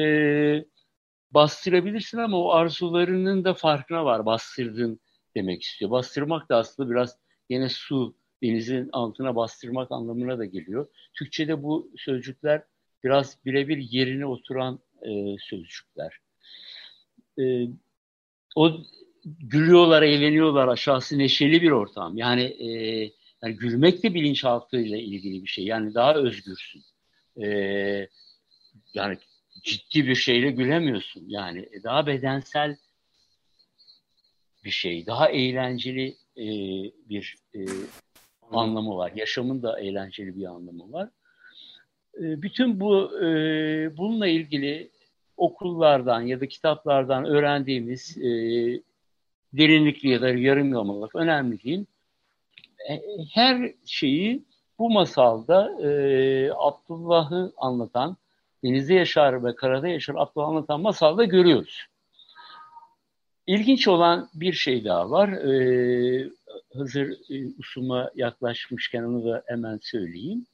bastırabilirsin 1.31 2.17
ama 2.17 2.38
o 2.38 2.51
arzularının 2.51 3.43
da 3.43 3.53
farkına 3.53 4.05
var 4.05 4.25
bastırdığın 4.25 5.00
demek 5.36 5.63
istiyor. 5.63 5.91
Bastırmak 5.91 6.50
da 6.50 6.58
aslında 6.58 6.89
biraz 6.89 7.17
yine 7.50 7.69
su, 7.69 8.15
denizin 8.43 8.89
altına 8.93 9.36
bastırmak 9.36 9.91
anlamına 9.91 10.38
da 10.38 10.46
geliyor. 10.46 10.88
Türkçe'de 11.13 11.63
bu 11.63 11.91
sözcükler 11.98 12.63
biraz 13.03 13.38
birebir 13.46 13.77
yerine 13.77 14.25
oturan 14.25 14.79
e, 15.01 15.36
sözcükler. 15.39 16.17
E, 17.39 17.67
o 18.55 18.77
gülüyorlar, 19.25 20.01
eğleniyorlar, 20.01 20.67
aşağısı 20.67 21.17
neşeli 21.17 21.62
bir 21.62 21.72
ortam. 21.72 22.17
Yani, 22.17 22.41
e, 22.43 22.69
yani 23.43 23.55
gülmek 23.55 24.03
de 24.03 24.13
bilinçaltıyla 24.13 24.98
ilgili 24.98 25.43
bir 25.43 25.48
şey. 25.48 25.65
Yani 25.65 25.93
daha 25.93 26.15
özgürsün. 26.15 26.84
E, 27.43 27.48
yani 28.93 29.17
ciddi 29.63 30.08
bir 30.08 30.15
şeyle 30.15 30.51
gülemiyorsun. 30.51 31.24
Yani 31.27 31.69
daha 31.84 32.08
bedensel 32.08 32.77
bir 34.63 34.72
şey, 34.72 35.05
daha 35.05 35.29
eğlenceli 35.29 36.08
e, 36.38 36.46
bir 37.10 37.36
e, 37.55 37.60
anlamı 38.51 38.98
var. 38.98 39.12
Yaşamın 39.15 39.63
da 39.63 39.79
eğlenceli 39.79 40.36
bir 40.36 40.46
anlamı 40.46 40.94
var. 40.94 41.10
E, 42.18 42.41
bütün 42.41 42.79
bu 42.79 43.24
e, 43.25 43.27
bununla 43.98 44.27
ilgili 44.27 44.89
okullardan 45.38 46.22
ya 46.22 46.41
da 46.41 46.48
kitaplardan 46.48 47.25
öğrendiğimiz 47.25 48.18
e, 48.18 48.29
derinlikli 49.53 50.10
ya 50.10 50.22
da 50.22 50.29
yarım 50.29 50.74
yamalak 50.74 51.15
önemli 51.15 51.63
değil. 51.63 51.86
E, 52.89 53.01
her 53.34 53.74
şeyi 53.86 54.44
bu 54.79 54.89
masalda 54.89 55.82
e, 55.82 56.51
Abdullah'ı 56.56 57.51
anlatan 57.58 58.18
denizde 58.63 58.94
yaşar 58.94 59.44
ve 59.44 59.56
karada 59.56 59.88
yaşar 59.88 60.15
Abdullah 60.18 60.48
anlatan 60.48 60.82
masalda 60.82 61.24
görüyoruz. 61.24 61.88
İlginç 63.48 63.88
olan 63.88 64.29
bir 64.34 64.53
şey 64.53 64.86
daha 64.86 65.12
var. 65.12 65.29
Ee, 65.29 66.29
hazır 66.74 67.12
e, 67.30 67.54
usuma 67.60 68.12
yaklaşmışken 68.16 69.04
onu 69.04 69.26
da 69.26 69.44
hemen 69.46 69.80
söyleyeyim. 69.82 70.46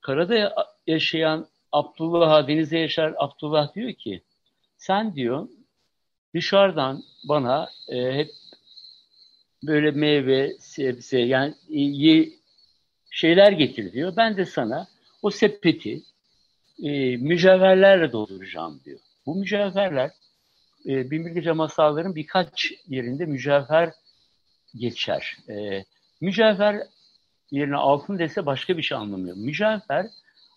Karada 0.00 0.54
yaşayan 0.86 1.46
Abdullah, 1.72 2.48
denizde 2.48 2.78
yaşar 2.78 3.14
Abdullah 3.16 3.74
diyor 3.74 3.92
ki, 3.92 4.22
sen 4.76 5.14
diyor 5.14 5.48
dışarıdan 6.34 7.02
bana 7.28 7.68
e, 7.88 8.12
hep 8.12 8.30
böyle 9.66 9.90
meyve, 9.90 10.52
sebze 10.58 11.20
yani 11.20 11.54
e, 11.76 12.28
şeyler 13.10 13.52
getir 13.52 13.92
diyor. 13.92 14.12
Ben 14.16 14.36
de 14.36 14.46
sana 14.46 14.86
o 15.22 15.30
sepeti 15.30 16.02
e, 16.82 17.16
mücevherlerle 17.16 18.12
dolduracağım 18.12 18.80
diyor. 18.84 18.98
Bu 19.26 19.34
mücevherler 19.34 20.10
e, 20.86 21.10
Binbir 21.10 21.30
Gece 21.30 21.52
masalların 21.52 22.14
birkaç 22.14 22.72
yerinde 22.88 23.26
mücevher 23.26 23.92
geçer. 24.74 25.36
E, 25.48 25.84
mücevher 26.20 26.82
yerine 27.50 27.76
altın 27.76 28.18
dese 28.18 28.46
başka 28.46 28.76
bir 28.76 28.82
şey 28.82 28.98
anlamıyor. 28.98 29.36
Mücevher 29.36 30.06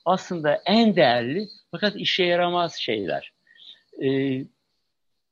aslında 0.06 0.62
en 0.66 0.96
değerli 0.96 1.48
fakat 1.72 1.96
işe 1.96 2.24
yaramaz 2.24 2.76
şeyler. 2.76 3.34
E, 4.04 4.08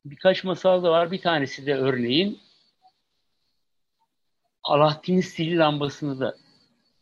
birkaç 0.06 0.44
masal 0.44 0.84
da 0.84 0.92
var. 0.92 1.12
Bir 1.12 1.22
tanesi 1.22 1.66
de 1.66 1.76
örneğin 1.76 2.40
Alaaddin'in 4.64 5.22
sihirli 5.22 5.58
lambasını 5.58 6.20
da 6.20 6.36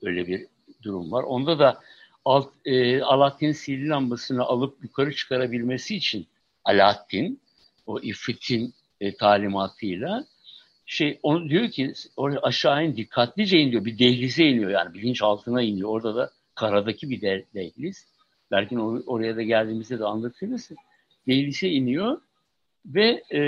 öyle 0.01 0.27
bir 0.27 0.47
durum 0.83 1.11
var. 1.11 1.23
Onda 1.23 1.59
da 1.59 1.81
alt, 2.25 2.49
e, 2.65 3.01
Alaaddin 3.01 3.51
sihirli 3.51 3.89
lambasını 3.89 4.43
alıp 4.43 4.83
yukarı 4.83 5.15
çıkarabilmesi 5.15 5.95
için 5.95 6.27
Alaaddin 6.63 7.41
o 7.85 7.99
ifritin 7.99 8.73
e, 8.99 9.17
talimatıyla 9.17 10.25
şey 10.91 11.19
onu 11.23 11.49
diyor 11.49 11.69
ki 11.69 11.93
oraya 12.17 12.39
aşağı 12.39 12.85
in 12.85 12.95
dikkatlice 12.95 13.59
in 13.59 13.71
diyor. 13.71 13.85
Bir 13.85 13.99
dehlize 13.99 14.45
iniyor 14.45 14.69
yani 14.71 14.93
bilinç 14.93 15.21
altına 15.21 15.61
iniyor. 15.61 15.89
Orada 15.89 16.15
da 16.15 16.31
karadaki 16.55 17.09
bir 17.09 17.21
de, 17.21 17.45
dehliz. 17.55 18.07
Belki 18.51 18.75
or- 18.75 19.05
oraya 19.05 19.35
da 19.35 19.41
geldiğimizde 19.41 19.99
de 19.99 20.05
anlatırız. 20.05 20.71
Dehlize 21.27 21.69
iniyor 21.69 22.21
ve 22.85 23.23
e, 23.33 23.41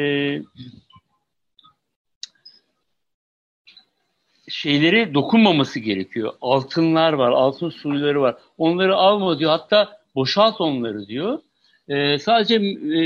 şeyleri 4.50 5.14
dokunmaması 5.14 5.80
gerekiyor. 5.80 6.34
Altınlar 6.42 7.14
var, 7.14 7.32
altın 7.32 7.70
suyları 7.70 8.22
var. 8.22 8.36
Onları 8.58 8.96
alma 8.96 9.40
diyor. 9.40 9.52
Hatta 9.52 10.02
boşalt 10.16 10.62
onları 10.62 11.08
diyor. 11.08 11.40
E, 11.88 12.20
sadece 12.20 12.56
e, 12.56 13.00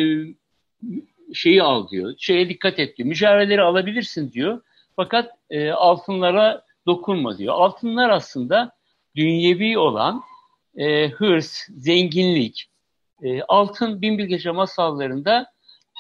şeyi 1.33 1.63
al 1.63 1.89
diyor. 1.89 2.13
Şeye 2.17 2.49
dikkat 2.49 2.79
et 2.79 2.97
diyor. 2.97 3.07
Mücevherleri 3.09 3.61
alabilirsin 3.61 4.31
diyor. 4.31 4.61
Fakat 4.95 5.31
e, 5.49 5.71
altınlara 5.71 6.65
dokunma 6.85 7.37
diyor. 7.37 7.53
Altınlar 7.53 8.09
aslında 8.09 8.71
dünyevi 9.15 9.77
olan 9.77 10.21
e, 10.75 11.09
hırs, 11.09 11.67
zenginlik, 11.69 12.69
E, 13.23 13.41
altın 13.41 14.01
Binbir 14.01 14.23
Gece 14.23 14.51
masallarında 14.51 15.51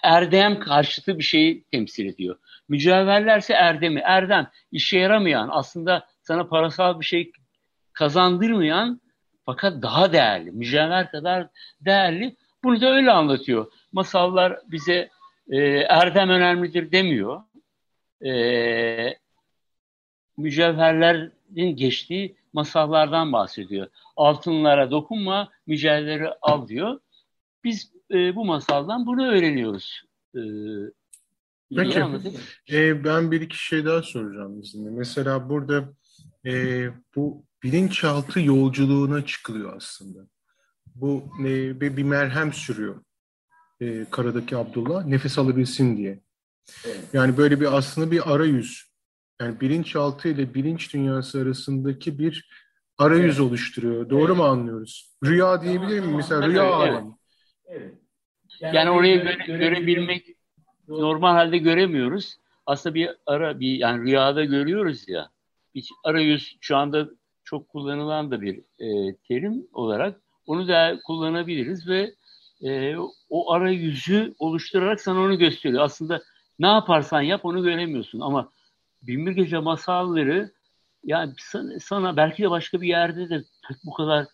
erdem 0.03 0.59
karşıtı 0.59 1.17
bir 1.17 1.23
şeyi 1.23 1.63
temsil 1.63 2.05
ediyor. 2.05 2.37
Mücevherlerse 2.69 3.53
erdemi, 3.53 3.99
erdem 3.99 4.47
işe 4.71 4.99
yaramayan 4.99 5.49
aslında 5.51 6.07
sana 6.21 6.47
parasal 6.47 6.99
bir 6.99 7.05
şey 7.05 7.31
kazandırmayan 7.93 9.01
fakat 9.45 9.81
daha 9.81 10.13
değerli, 10.13 10.51
mücevher 10.51 11.11
kadar 11.11 11.47
değerli. 11.81 12.35
Bunu 12.63 12.81
da 12.81 12.91
öyle 12.91 13.11
anlatıyor. 13.11 13.71
Masallar 13.91 14.59
bize 14.67 15.09
e, 15.49 15.57
erdem 15.89 16.29
önemlidir 16.29 16.91
demiyor. 16.91 17.41
E, 18.25 19.17
mücevherlerin 20.37 21.75
geçtiği 21.75 22.35
masallardan 22.53 23.33
bahsediyor. 23.33 23.87
Altınlara 24.15 24.91
dokunma, 24.91 25.49
mücevherleri 25.67 26.29
al 26.41 26.67
diyor. 26.67 26.99
Biz 27.63 27.91
e, 28.11 28.35
bu 28.35 28.45
masaldan 28.45 29.05
bunu 29.05 29.27
öğreniyoruz. 29.27 30.03
E, 30.35 30.41
Peki, 31.75 32.03
e, 32.71 33.03
ben 33.03 33.31
bir 33.31 33.41
iki 33.41 33.65
şey 33.65 33.85
daha 33.85 34.01
soracağım 34.01 34.59
izinle. 34.59 34.89
Mesela 34.89 35.49
burada 35.49 35.89
e, 36.45 36.85
bu 37.15 37.43
bilinçaltı 37.63 38.39
yolculuğuna 38.39 39.25
çıkılıyor 39.25 39.75
aslında. 39.75 40.19
Bu 40.95 41.23
e, 41.41 41.81
bir, 41.81 41.97
bir 41.97 42.03
merhem 42.03 42.53
sürüyor 42.53 43.03
e, 43.81 44.05
karadaki 44.11 44.57
Abdullah 44.57 45.05
nefes 45.05 45.37
alabilsin 45.37 45.97
diye. 45.97 46.19
Yani 47.13 47.37
böyle 47.37 47.59
bir 47.59 47.77
aslında 47.77 48.11
bir 48.11 48.33
arayüz. 48.33 48.87
Yani 49.41 49.61
bilinçaltı 49.61 50.27
ile 50.27 50.53
bilinç 50.53 50.93
dünyası 50.93 51.41
arasındaki 51.41 52.19
bir 52.19 52.49
arayüz 52.97 53.39
evet. 53.39 53.47
oluşturuyor. 53.47 54.09
Doğru 54.09 54.27
evet. 54.27 54.37
mu 54.37 54.43
anlıyoruz? 54.43 55.11
Rüya 55.25 55.61
diyebilir 55.61 55.99
miyim? 55.99 56.15
Mesela 56.15 56.47
rüya 56.47 56.63
evet. 56.63 56.73
alemi. 56.73 57.11
Evet. 57.67 57.93
Yani, 58.59 58.75
yani 58.75 58.89
orayı 58.89 59.21
göre, 59.21 59.57
görebilmek 59.57 60.25
normal 60.87 61.31
halde 61.31 61.57
göremiyoruz. 61.57 62.37
Aslında 62.65 62.95
bir 62.95 63.09
ara 63.25 63.59
bir 63.59 63.79
yani 63.79 64.03
rüyada 64.03 64.45
görüyoruz 64.45 65.07
ya. 65.07 65.29
Bir 65.75 65.89
arayüz 66.03 66.57
şu 66.61 66.77
anda 66.77 67.09
çok 67.43 67.69
kullanılan 67.69 68.31
da 68.31 68.41
bir 68.41 68.57
e, 68.79 69.15
terim 69.27 69.67
olarak 69.73 70.21
onu 70.45 70.67
da 70.67 70.99
kullanabiliriz 71.05 71.87
ve 71.87 72.13
e, 72.63 72.95
o 73.29 73.51
arayüzü 73.51 74.35
oluşturarak 74.39 75.01
sana 75.01 75.19
onu 75.19 75.37
gösteriyor. 75.37 75.83
Aslında 75.83 76.21
ne 76.59 76.67
yaparsan 76.67 77.21
yap 77.21 77.45
onu 77.45 77.63
göremiyorsun 77.63 78.19
ama 78.19 78.51
Binbir 79.01 79.31
Gece 79.31 79.57
masalları 79.57 80.51
yani 81.03 81.33
sana, 81.37 81.79
sana 81.79 82.17
belki 82.17 82.43
de 82.43 82.49
başka 82.49 82.81
bir 82.81 82.87
yerde 82.87 83.29
de 83.29 83.43
bu 83.85 83.93
kadar 83.93 84.25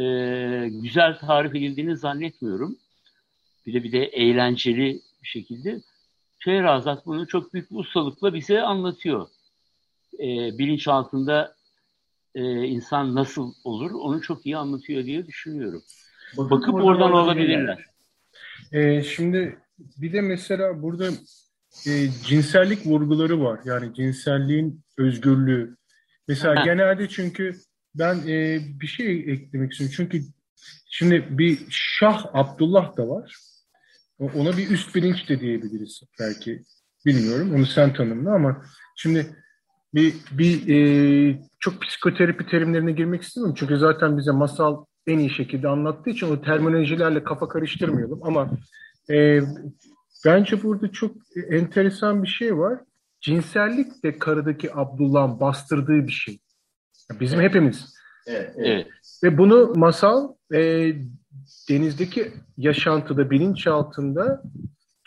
e, 0.00 0.68
güzel 0.68 1.18
tarif 1.18 1.54
edildiğini 1.54 1.96
zannetmiyorum. 1.96 2.78
Bir 3.66 3.74
de 3.74 3.84
bir 3.84 3.92
de 3.92 4.04
eğlenceli 4.04 5.00
bir 5.22 5.28
şekilde. 5.28 5.80
Şehrazat 6.38 7.06
bunu 7.06 7.26
çok 7.26 7.54
büyük 7.54 7.70
bir 7.70 7.76
ustalıkla 7.76 8.34
bize 8.34 8.62
anlatıyor. 8.62 9.28
E, 10.18 10.58
bilinç 10.58 10.88
altında 10.88 11.56
e, 12.34 12.64
insan 12.64 13.14
nasıl 13.14 13.54
olur 13.64 13.90
onu 13.90 14.22
çok 14.22 14.46
iyi 14.46 14.56
anlatıyor 14.56 15.04
diye 15.04 15.26
düşünüyorum. 15.26 15.82
Bakıp, 16.36 16.50
Bakıp 16.50 16.74
oradan, 16.74 16.86
oradan 16.86 17.12
olabilirler. 17.12 17.84
E, 18.72 19.02
şimdi 19.02 19.58
bir 19.78 20.12
de 20.12 20.20
mesela 20.20 20.82
burada 20.82 21.08
e, 21.86 22.08
cinsellik 22.24 22.86
vurguları 22.86 23.40
var. 23.44 23.60
Yani 23.64 23.94
cinselliğin 23.94 24.84
özgürlüğü. 24.98 25.76
Mesela 26.28 26.60
ha. 26.60 26.64
genelde 26.64 27.08
çünkü 27.08 27.56
ben 27.94 28.14
e, 28.28 28.60
bir 28.80 28.86
şey 28.86 29.18
eklemek 29.18 29.72
istiyorum. 29.72 29.94
Çünkü 29.96 30.22
şimdi 30.90 31.26
bir 31.30 31.58
Şah 31.70 32.26
Abdullah 32.32 32.96
da 32.96 33.08
var. 33.08 33.36
Ona 34.18 34.56
bir 34.56 34.70
üst 34.70 34.94
bilinç 34.94 35.28
de 35.28 35.40
diyebiliriz 35.40 36.02
belki. 36.20 36.62
Bilmiyorum. 37.06 37.54
Onu 37.54 37.66
sen 37.66 37.94
tanımla 37.94 38.34
ama 38.34 38.62
şimdi 38.96 39.26
bir, 39.94 40.14
bir 40.32 40.68
e, 40.68 41.40
çok 41.60 41.82
psikoterapi 41.82 42.46
terimlerine 42.46 42.92
girmek 42.92 43.22
istemiyorum. 43.22 43.56
Çünkü 43.58 43.78
zaten 43.78 44.18
bize 44.18 44.30
masal 44.30 44.84
en 45.06 45.18
iyi 45.18 45.30
şekilde 45.30 45.68
anlattığı 45.68 46.10
için 46.10 46.30
o 46.30 46.40
terminolojilerle 46.42 47.24
kafa 47.24 47.48
karıştırmayalım. 47.48 48.20
Ama 48.22 48.50
e, 49.10 49.40
bence 50.24 50.62
burada 50.62 50.92
çok 50.92 51.16
enteresan 51.50 52.22
bir 52.22 52.28
şey 52.28 52.58
var. 52.58 52.80
Cinsellik 53.20 54.04
de 54.04 54.18
karıdaki 54.18 54.76
Abdullah'ın 54.76 55.40
bastırdığı 55.40 56.06
bir 56.06 56.12
şey. 56.12 56.38
Bizim 57.20 57.40
hepimiz. 57.40 57.94
Evet, 58.26 58.52
evet. 58.56 58.86
Ve 59.24 59.38
bunu 59.38 59.72
masal 59.76 60.34
e, 60.54 60.92
denizdeki 61.68 62.32
yaşantıda, 62.56 63.30
bilinç 63.30 63.66
altında 63.66 64.42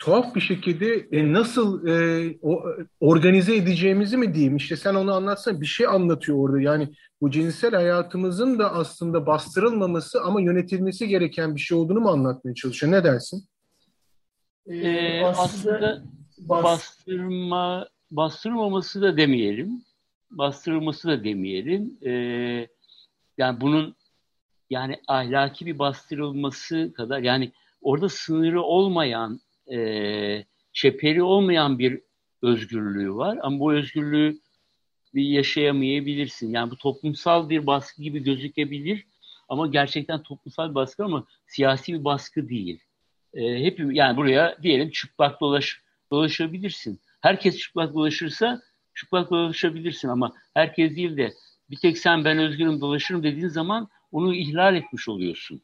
tuhaf 0.00 0.34
bir 0.34 0.40
şekilde 0.40 1.08
e, 1.12 1.32
nasıl 1.32 1.86
e, 1.86 2.34
o, 2.42 2.64
organize 3.00 3.56
edeceğimizi 3.56 4.16
mi 4.16 4.34
diyeyim? 4.34 4.56
İşte 4.56 4.76
sen 4.76 4.94
onu 4.94 5.12
anlatsan 5.12 5.60
bir 5.60 5.66
şey 5.66 5.86
anlatıyor 5.86 6.38
orada. 6.38 6.60
Yani 6.60 6.88
bu 7.20 7.30
cinsel 7.30 7.74
hayatımızın 7.74 8.58
da 8.58 8.72
aslında 8.72 9.26
bastırılmaması 9.26 10.22
ama 10.22 10.40
yönetilmesi 10.40 11.08
gereken 11.08 11.54
bir 11.54 11.60
şey 11.60 11.78
olduğunu 11.78 12.00
mu 12.00 12.08
anlatmaya 12.08 12.54
çalışıyor? 12.54 12.92
Ne 12.92 13.04
dersin? 13.04 13.48
Ee, 14.66 15.24
aslında 15.24 16.02
bastırma 16.38 17.88
bastırılmaması 18.10 19.02
da 19.02 19.16
demeyelim. 19.16 19.82
Bastırılması 20.30 21.08
da 21.08 21.24
demeyelim. 21.24 21.98
Ee, 22.06 22.68
yani 23.38 23.60
bunun 23.60 23.94
yani 24.70 25.00
ahlaki 25.08 25.66
bir 25.66 25.78
bastırılması 25.78 26.92
kadar 26.96 27.18
yani 27.18 27.52
orada 27.82 28.08
sınırı 28.08 28.62
olmayan 28.62 29.40
e, 29.72 30.44
çeperi 30.72 31.22
olmayan 31.22 31.78
bir 31.78 32.00
özgürlüğü 32.42 33.14
var. 33.14 33.38
Ama 33.42 33.58
bu 33.58 33.72
özgürlüğü 33.72 34.40
bir 35.14 35.22
yaşayamayabilirsin. 35.22 36.52
Yani 36.52 36.70
bu 36.70 36.76
toplumsal 36.76 37.48
bir 37.48 37.66
baskı 37.66 38.02
gibi 38.02 38.22
gözükebilir 38.22 39.06
ama 39.48 39.66
gerçekten 39.66 40.22
toplumsal 40.22 40.70
bir 40.70 40.74
baskı 40.74 41.04
ama 41.04 41.26
siyasi 41.46 41.92
bir 41.92 42.04
baskı 42.04 42.48
değil. 42.48 42.80
E, 43.34 43.64
hep 43.64 43.80
yani 43.94 44.16
buraya 44.16 44.58
diyelim 44.62 44.90
çıplak 44.90 45.40
dolaş 45.40 45.80
dolaşabilirsin. 46.12 47.00
Herkes 47.20 47.58
çıplak 47.58 47.94
dolaşırsa 47.94 48.62
çıplak 48.94 49.30
dolaşabilirsin 49.30 50.08
ama 50.08 50.32
herkes 50.54 50.96
değil 50.96 51.16
de 51.16 51.32
bir 51.70 51.76
tek 51.76 51.98
sen 51.98 52.24
ben 52.24 52.38
özgürüm 52.38 52.80
dolaşırım 52.80 53.22
dediğin 53.22 53.48
zaman 53.48 53.88
onu 54.12 54.34
ihlal 54.34 54.76
etmiş 54.76 55.08
oluyorsun. 55.08 55.62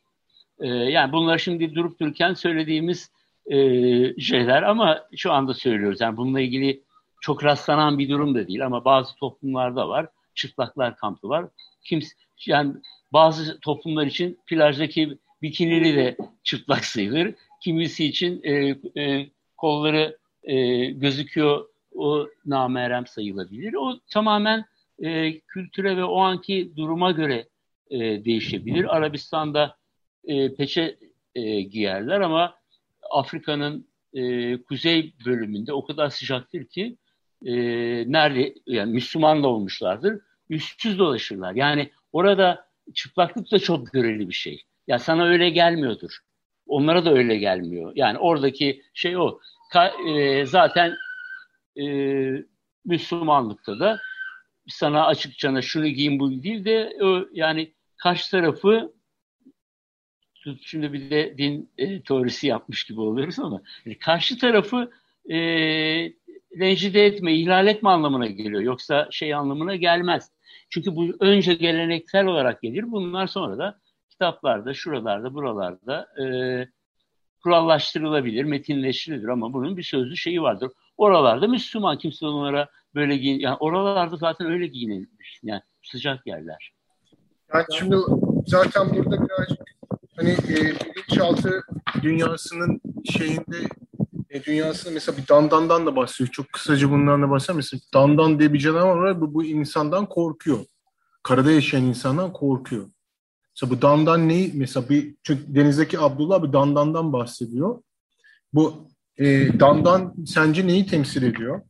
E, 0.59 0.69
yani 0.69 1.13
bunlar 1.13 1.39
şimdi 1.39 1.75
durup 1.75 2.01
dururken 2.01 2.35
söylediğimiz 2.35 3.11
e, 3.51 4.21
şeyler 4.21 4.63
ama 4.63 5.09
şu 5.17 5.33
anda 5.33 5.55
söylüyoruz. 5.55 6.01
Yani 6.01 6.17
bununla 6.17 6.41
ilgili 6.41 6.83
çok 7.21 7.45
rastlanan 7.45 7.99
bir 7.99 8.09
durum 8.09 8.35
da 8.35 8.49
değil 8.49 8.67
ama 8.67 8.85
bazı 8.85 9.17
toplumlarda 9.17 9.89
var. 9.89 10.09
Çıplaklar 10.35 10.97
kampı 10.97 11.29
var. 11.29 11.47
Kimse, 11.85 12.09
yani 12.47 12.75
bazı 13.13 13.61
toplumlar 13.61 14.07
için 14.07 14.39
plajdaki 14.47 15.19
bikinili 15.43 15.97
de 15.97 16.17
çıplak 16.45 16.85
sayılır. 16.85 17.35
Kimisi 17.63 18.05
için 18.05 18.41
e, 18.43 18.77
e, 19.03 19.31
kolları 19.57 20.19
e, 20.43 20.85
gözüküyor 20.87 21.69
o 21.95 22.29
namerem 22.47 23.07
sayılabilir. 23.07 23.75
O 23.75 23.99
tamamen 24.11 24.65
e, 24.99 25.41
kültüre 25.41 25.97
ve 25.97 26.05
o 26.05 26.21
anki 26.21 26.73
duruma 26.77 27.11
göre 27.11 27.49
e, 27.91 27.99
değişebilir. 28.25 28.97
Arabistan'da 28.97 29.77
e, 30.25 30.55
peçe 30.55 30.97
e, 31.35 31.61
giyerler 31.63 32.21
ama 32.21 32.55
Afrika'nın 33.11 33.89
e, 34.15 34.57
kuzey 34.63 35.15
bölümünde 35.27 35.73
o 35.73 35.85
kadar 35.85 36.11
sıcaktır 36.11 36.65
ki 36.65 36.97
e, 37.45 37.55
nerede 38.13 38.55
yani 38.67 38.93
Müslüman 38.93 39.43
da 39.43 39.49
olmuşlardır. 39.49 40.21
Üstsüz 40.51 40.99
dolaşırlar. 40.99 41.55
Yani 41.55 41.91
orada 42.13 42.67
çıplaklık 42.95 43.53
da 43.53 43.59
çok 43.59 43.93
göreli 43.93 44.29
bir 44.29 44.35
şey. 44.35 44.63
Ya 44.87 44.99
sana 44.99 45.25
öyle 45.27 45.51
gelmiyordur. 45.51 46.19
Onlara 46.67 47.05
da 47.05 47.13
öyle 47.13 47.37
gelmiyor. 47.37 47.93
Yani 47.95 48.19
oradaki 48.19 48.83
şey 48.95 49.17
o. 49.17 49.41
Ka, 49.73 49.93
e, 50.09 50.47
zaten 50.47 50.95
e, 51.81 51.85
Müslümanlıkta 52.85 53.81
da 53.81 53.99
sana 54.69 55.07
açıkçana 55.07 55.63
şunu 55.63 55.87
giyin 55.87 56.21
bu 56.21 56.43
değil 56.43 56.65
de 56.65 56.97
o, 57.03 57.29
yani 57.33 57.73
karşı 57.97 58.31
tarafı 58.31 58.93
şimdi 60.63 60.93
bir 60.93 61.11
de 61.11 61.39
din 61.39 61.71
e, 61.79 62.03
teorisi 62.03 62.47
yapmış 62.47 62.85
gibi 62.85 63.01
oluyoruz 63.01 63.39
ama 63.39 63.63
yani 63.85 63.99
karşı 63.99 64.39
tarafı 64.39 64.91
e, 65.31 65.39
rencide 66.59 67.07
etme, 67.07 67.35
ihlal 67.35 67.67
etme 67.67 67.89
anlamına 67.89 68.27
geliyor. 68.27 68.61
Yoksa 68.61 69.09
şey 69.11 69.35
anlamına 69.35 69.77
gelmez. 69.77 70.31
Çünkü 70.71 70.97
bu 70.97 71.17
önce 71.21 71.55
geleneksel 71.55 72.27
olarak 72.27 72.63
gelir. 72.63 72.93
Bunlar 72.93 73.27
sonra 73.27 73.59
da 73.59 73.79
kitaplarda, 74.11 74.75
şuralarda, 74.75 75.35
buralarda 75.35 76.07
e, 76.23 76.25
kurallaştırılabilir, 77.43 78.45
metinleştirilir 78.45 79.29
ama 79.29 79.53
bunun 79.53 79.77
bir 79.77 79.83
sözlü 79.83 80.17
şeyi 80.17 80.43
vardır. 80.43 80.71
Oralarda 80.97 81.49
Müslüman 81.49 81.99
kimse 81.99 82.27
onlara 82.27 82.69
böyle 82.95 83.17
giyin, 83.17 83.41
yani 83.41 83.57
oralarda 83.57 84.17
zaten 84.17 84.47
öyle 84.47 84.67
giyinilmiş. 84.67 85.41
Yani 85.43 85.61
sıcak 85.83 86.27
yerler. 86.27 86.73
Yani 87.55 87.65
şimdi 87.79 87.97
zaten 88.47 88.97
burada 88.97 89.25
birazcık 89.25 89.77
hani 90.17 90.31
e, 90.31 90.57
bilinçaltı 90.57 91.63
dünyasının 92.03 92.81
şeyinde 93.11 93.69
e, 94.31 94.45
dünyasında 94.45 94.95
mesela 94.95 95.19
bir 95.19 95.29
dandandan 95.29 95.87
da 95.87 95.97
bahsediyor. 95.97 96.33
Çok 96.33 96.53
kısaca 96.53 96.91
bundan 96.91 97.23
da 97.23 97.31
bahsediyor. 97.31 97.57
Mesela 97.57 97.81
dandan 97.95 98.39
diye 98.39 98.53
bir 98.53 98.59
canavar 98.59 98.97
var. 98.97 99.21
Bu, 99.21 99.35
bu 99.35 99.45
insandan 99.45 100.07
korkuyor. 100.09 100.59
Karada 101.23 101.53
yaşayan 101.53 101.85
insandan 101.85 102.33
korkuyor. 102.33 102.91
Mesela 103.55 103.71
bu 103.71 103.83
dandan 103.83 104.29
neyi? 104.29 104.53
Mesela 104.55 104.89
bir 104.89 105.15
çünkü 105.23 105.55
denizdeki 105.55 105.99
Abdullah 105.99 106.43
bir 106.43 106.53
dandandan 106.53 107.13
bahsediyor. 107.13 107.83
Bu 108.53 108.89
e, 109.19 109.25
dandan 109.61 110.15
sence 110.27 110.67
neyi 110.67 110.87
temsil 110.87 111.23
ediyor? 111.23 111.63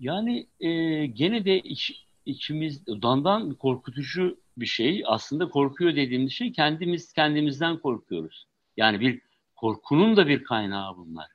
Yani 0.00 0.46
e, 0.60 0.70
gene 1.06 1.44
de 1.44 1.60
iç, 1.60 2.06
içimiz 2.26 2.86
dandan 2.86 3.54
korkutucu 3.54 4.36
bir 4.56 4.66
şey. 4.66 5.02
Aslında 5.06 5.48
korkuyor 5.48 5.96
dediğimiz 5.96 6.32
şey 6.32 6.52
kendimiz 6.52 7.12
kendimizden 7.12 7.78
korkuyoruz. 7.78 8.46
Yani 8.76 9.00
bir 9.00 9.20
korkunun 9.56 10.16
da 10.16 10.28
bir 10.28 10.44
kaynağı 10.44 10.96
bunlar. 10.96 11.26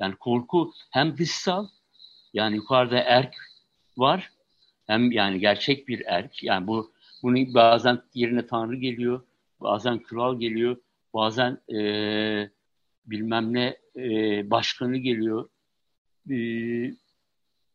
Yani 0.00 0.16
korku 0.16 0.72
hem 0.90 1.18
dışsal 1.18 1.66
yani 2.34 2.56
yukarıda 2.56 2.98
erk 2.98 3.34
var 3.96 4.30
hem 4.86 5.12
yani 5.12 5.40
gerçek 5.40 5.88
bir 5.88 6.02
erk. 6.06 6.44
Yani 6.44 6.66
bu 6.66 6.92
bunu 7.22 7.54
bazen 7.54 8.02
yerine 8.14 8.46
tanrı 8.46 8.76
geliyor, 8.76 9.22
bazen 9.60 9.98
kral 9.98 10.40
geliyor, 10.40 10.76
bazen 11.14 11.58
e, 11.74 11.80
bilmem 13.06 13.54
ne 13.54 13.76
e, 13.96 14.50
başkanı 14.50 14.96
geliyor. 14.96 15.48
E, 16.30 16.36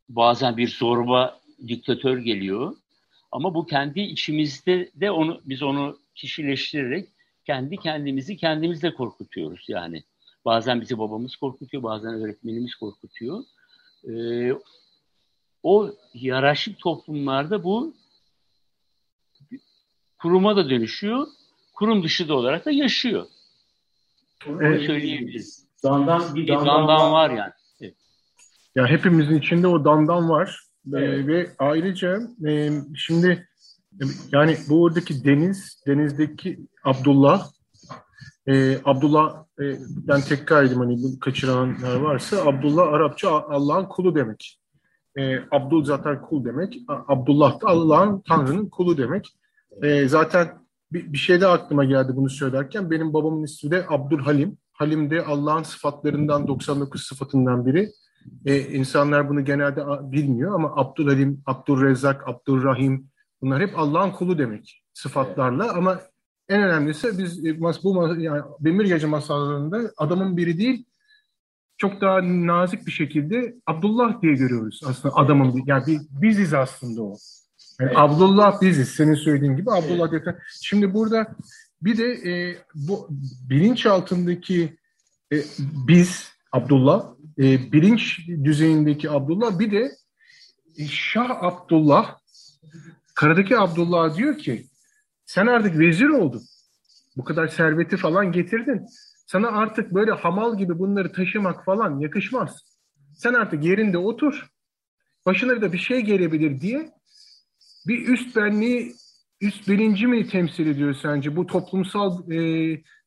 bazen 0.08 0.56
bir 0.56 0.68
zorba 0.68 1.40
diktatör 1.68 2.18
geliyor. 2.18 2.76
Ama 3.34 3.54
bu 3.54 3.66
kendi 3.66 4.00
içimizde 4.00 4.90
de 4.94 5.10
onu 5.10 5.40
biz 5.44 5.62
onu 5.62 5.98
kişileştirerek 6.14 7.08
kendi 7.44 7.76
kendimizi 7.76 8.36
kendimizle 8.36 8.94
korkutuyoruz 8.94 9.64
yani. 9.68 10.02
Bazen 10.44 10.80
bizi 10.80 10.98
babamız 10.98 11.36
korkutuyor, 11.36 11.82
bazen 11.82 12.14
öğretmenimiz 12.14 12.74
korkutuyor. 12.74 13.44
Ee, 14.08 14.52
o 15.62 15.90
hiyerarşik 16.14 16.78
toplumlarda 16.78 17.64
bu 17.64 17.94
kuruma 20.18 20.56
da 20.56 20.70
dönüşüyor, 20.70 21.26
kurum 21.74 22.02
dışı 22.02 22.28
da 22.28 22.34
olarak 22.34 22.66
da 22.66 22.70
yaşıyor. 22.70 23.26
Onu 24.48 24.62
evet. 24.62 24.86
söyleyebiliriz. 24.86 25.66
Dandan, 25.82 26.34
bir 26.34 26.48
dandan, 26.48 26.66
dandan 26.66 27.12
var 27.12 27.30
yani. 27.30 27.52
Evet. 27.80 27.94
Ya 28.74 28.86
hepimizin 28.86 29.38
içinde 29.38 29.66
o 29.66 29.84
dandan 29.84 30.28
var. 30.28 30.64
Ee, 30.92 30.98
evet. 30.98 31.26
Ve 31.26 31.50
ayrıca 31.58 32.20
e, 32.46 32.70
şimdi 32.94 33.48
yani 34.32 34.56
bu 34.68 34.82
oradaki 34.82 35.24
deniz, 35.24 35.82
denizdeki 35.86 36.58
Abdullah, 36.84 37.48
e, 38.46 38.78
Abdullah, 38.84 39.44
e, 39.60 39.64
ben 39.88 40.20
tekrar 40.20 40.64
edeyim 40.64 40.80
hani 40.80 41.02
bu 41.02 41.20
kaçıranlar 41.20 41.96
varsa, 41.96 42.36
Abdullah 42.46 42.92
Arapça 42.92 43.30
Allah'ın 43.30 43.84
kulu 43.84 44.14
demek. 44.14 44.60
E, 45.18 45.38
Abdul 45.50 45.84
zaten 45.84 46.22
kul 46.22 46.44
demek, 46.44 46.78
Abdullah 46.88 47.60
da 47.60 47.66
Allah'ın, 47.66 48.22
Tanrı'nın 48.28 48.68
kulu 48.68 48.98
demek. 48.98 49.36
E, 49.82 50.08
zaten 50.08 50.48
bir, 50.92 51.12
bir 51.12 51.18
şey 51.18 51.40
de 51.40 51.46
aklıma 51.46 51.84
geldi 51.84 52.12
bunu 52.16 52.30
söylerken, 52.30 52.90
benim 52.90 53.14
babamın 53.14 53.44
ismi 53.44 53.70
de 53.70 53.86
Abdul 53.88 54.18
Halim. 54.18 54.58
Halim 54.72 55.10
de 55.10 55.24
Allah'ın 55.24 55.62
sıfatlarından 55.62 56.48
99 56.48 57.02
sıfatından 57.02 57.66
biri. 57.66 57.90
E, 58.44 58.58
insanlar 58.58 59.28
bunu 59.28 59.44
genelde 59.44 59.84
bilmiyor 60.12 60.54
ama 60.54 60.72
Abdülhalim, 60.76 61.42
Abdülrezzak, 61.46 62.28
Abdülrahim 62.28 63.10
bunlar 63.42 63.62
hep 63.62 63.78
Allah'ın 63.78 64.10
kulu 64.10 64.38
demek 64.38 64.82
sıfatlarla 64.94 65.64
evet. 65.64 65.76
ama 65.76 66.00
en 66.48 66.62
önemlisi 66.62 67.18
biz 67.18 67.46
e, 67.46 67.60
bu 67.60 68.16
yani 68.18 68.42
Demir 68.60 68.84
Gece 68.84 69.06
masallarında 69.06 69.90
adamın 69.96 70.36
biri 70.36 70.58
değil 70.58 70.84
çok 71.78 72.00
daha 72.00 72.20
nazik 72.22 72.86
bir 72.86 72.92
şekilde 72.92 73.54
Abdullah 73.66 74.22
diye 74.22 74.34
görüyoruz 74.34 74.80
aslında 74.86 75.14
adamın 75.14 75.62
yani 75.66 76.00
biziz 76.10 76.54
aslında 76.54 77.02
o. 77.02 77.16
Yani 77.80 77.88
evet. 77.88 77.98
Abdullah 77.98 78.62
biziz 78.62 78.88
senin 78.88 79.14
söylediğin 79.14 79.56
gibi 79.56 79.70
Abdullah 79.70 80.08
evet. 80.12 80.24
diye. 80.24 80.36
Şimdi 80.62 80.94
burada 80.94 81.36
bir 81.82 81.98
de 81.98 82.30
e, 82.30 82.56
bu 82.74 83.08
bilinç 83.50 83.86
altındaki 83.86 84.76
e, 85.32 85.36
biz 85.88 86.28
Abdullah 86.52 87.14
e, 87.38 87.72
bilinç 87.72 88.28
düzeyindeki 88.44 89.10
Abdullah 89.10 89.58
bir 89.58 89.70
de 89.70 89.92
e, 90.78 90.86
Şah 90.86 91.42
Abdullah 91.42 92.18
karadaki 93.14 93.58
Abdullah 93.58 94.16
diyor 94.16 94.38
ki 94.38 94.66
sen 95.26 95.46
artık 95.46 95.78
vezir 95.78 96.08
oldun. 96.08 96.42
Bu 97.16 97.24
kadar 97.24 97.48
serveti 97.48 97.96
falan 97.96 98.32
getirdin. 98.32 98.86
Sana 99.26 99.48
artık 99.48 99.94
böyle 99.94 100.10
hamal 100.10 100.58
gibi 100.58 100.78
bunları 100.78 101.12
taşımak 101.12 101.64
falan 101.64 101.98
yakışmaz. 101.98 102.62
Sen 103.16 103.34
artık 103.34 103.64
yerinde 103.64 103.98
otur. 103.98 104.46
Başına 105.26 105.60
da 105.60 105.72
bir 105.72 105.78
şey 105.78 106.00
gelebilir 106.00 106.60
diye 106.60 106.90
bir 107.86 108.08
üst 108.08 108.36
benliği, 108.36 108.94
üst 109.40 109.68
bilinci 109.68 110.06
mi 110.06 110.28
temsil 110.28 110.66
ediyor 110.66 110.94
sence? 111.02 111.36
Bu 111.36 111.46
toplumsal 111.46 112.30
e, 112.32 112.38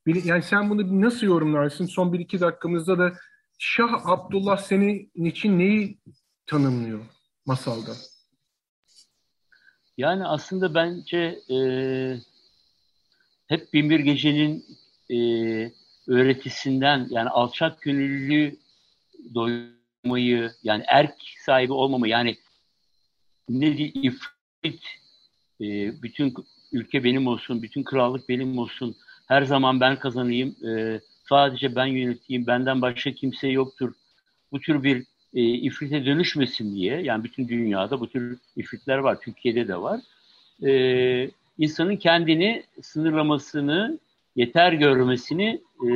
yani 0.06 0.44
sen 0.44 0.70
bunu 0.70 1.02
nasıl 1.02 1.28
yorumlarsın? 1.28 1.86
Son 1.86 2.14
bir 2.14 2.20
iki 2.20 2.40
dakikamızda 2.40 3.00
da 3.00 3.14
Şah 3.58 4.06
Abdullah 4.06 4.58
senin 4.58 5.12
için 5.16 5.60
neyi 5.60 5.98
tanımlıyor 6.46 7.06
masalda? 7.46 7.92
Yani 9.98 10.26
aslında 10.26 10.76
bence 10.76 11.40
e, 11.52 11.58
hep 13.48 13.74
Binbir 13.74 14.00
Gece'nin 14.00 14.66
e, 15.10 15.18
öğretisinden 16.08 17.08
yani 17.10 17.30
alçak 17.30 17.82
gönüllü 17.82 18.58
doymayı 19.36 20.52
yani 20.64 20.84
erk 20.88 21.16
sahibi 21.46 21.74
olmama 21.74 22.08
yani 22.08 22.38
ne 23.50 23.78
diye 23.78 23.88
ifrit 23.88 24.84
e, 25.62 25.66
bütün 26.02 26.34
ülke 26.72 27.04
benim 27.04 27.28
olsun, 27.28 27.62
bütün 27.62 27.84
krallık 27.84 28.30
benim 28.30 28.58
olsun, 28.58 28.96
her 29.28 29.42
zaman 29.44 29.80
ben 29.80 30.00
kazanayım, 30.00 30.56
e, 30.68 31.02
sadece 31.30 31.76
ben 31.76 31.86
yöneteyim, 31.86 32.48
benden 32.48 32.82
başka 32.82 33.12
kimse 33.12 33.48
yoktur. 33.48 33.94
Bu 34.52 34.60
tür 34.60 34.84
bir 34.84 35.04
e, 35.34 35.42
ifrite 35.44 36.06
dönüşmesin 36.06 36.76
diye, 36.76 37.02
yani 37.02 37.24
bütün 37.24 37.48
dünyada 37.48 38.00
bu 38.00 38.10
tür 38.10 38.40
ifritler 38.56 38.98
var, 38.98 39.22
Türkiye'de 39.22 39.68
de 39.68 39.82
var. 39.82 40.02
E, 40.66 41.32
insanın 41.58 41.96
kendini 41.96 42.64
sınırlamasını, 42.82 44.00
yeter 44.36 44.74
görmesini 44.74 45.62
e, 45.88 45.90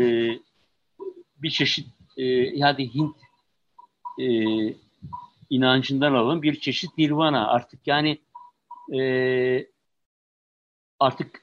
bir 1.38 1.50
çeşit 1.50 1.88
e, 2.18 2.24
yani 2.34 2.94
Hint 2.96 3.16
e, 4.20 4.26
inancından 5.50 6.14
alalım 6.14 6.42
bir 6.42 6.60
çeşit 6.60 6.98
nirvana 6.98 7.48
artık 7.48 7.88
yani 7.88 8.18
e, 8.94 9.02
artık 11.00 11.42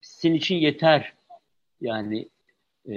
senin 0.00 0.34
için 0.34 0.56
yeter 0.56 1.12
yani 1.80 2.28
e, 2.88 2.94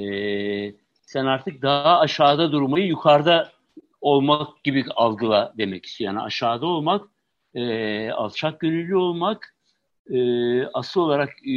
sen 1.01 1.25
artık 1.25 1.61
daha 1.61 1.99
aşağıda 1.99 2.51
durmayı 2.51 2.85
yukarıda 2.85 3.51
olmak 4.01 4.63
gibi 4.63 4.85
algıla 4.95 5.53
demek 5.57 5.85
istiyor. 5.85 6.13
Yani 6.13 6.21
aşağıda 6.21 6.65
olmak, 6.65 7.05
e, 7.55 8.11
alçak 8.11 8.59
gönüllü 8.59 8.95
olmak, 8.95 9.55
e, 10.09 10.17
asıl 10.65 11.01
olarak 11.01 11.29
e, 11.47 11.51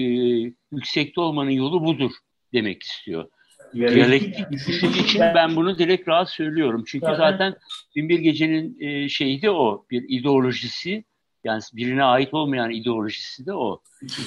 yüksekte 0.73 1.21
olmanın 1.21 1.51
yolu 1.51 1.85
budur 1.85 2.11
demek 2.53 2.83
istiyor. 2.83 3.29
Diyalektik 3.75 4.51
düşünce 4.51 5.01
için 5.01 5.21
ben 5.21 5.57
bunu 5.57 5.79
direkt 5.79 6.09
rahat 6.09 6.31
söylüyorum. 6.31 6.85
Çünkü 6.87 7.07
zaten, 7.07 7.31
zaten 7.31 7.57
Binbir 7.97 8.19
Gece'nin 8.19 8.81
e, 8.81 9.09
şeyi 9.09 9.43
de 9.43 9.51
o, 9.51 9.87
bir 9.91 10.05
ideolojisi. 10.09 11.05
Yani 11.45 11.62
birine 11.73 12.05
ait 12.05 12.35
olmayan 12.35 12.71
ideolojisi 12.71 13.47
de 13.47 13.53
o. 13.53 13.83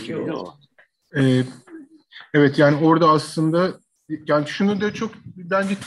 De 0.07 0.33
o. 0.33 0.53
Ee, 1.15 1.43
evet 2.33 2.59
yani 2.59 2.85
orada 2.85 3.09
aslında 3.09 3.79
yani 4.27 4.47
şunu 4.47 4.81
da 4.81 4.93
çok 4.93 5.11
bence 5.25 5.77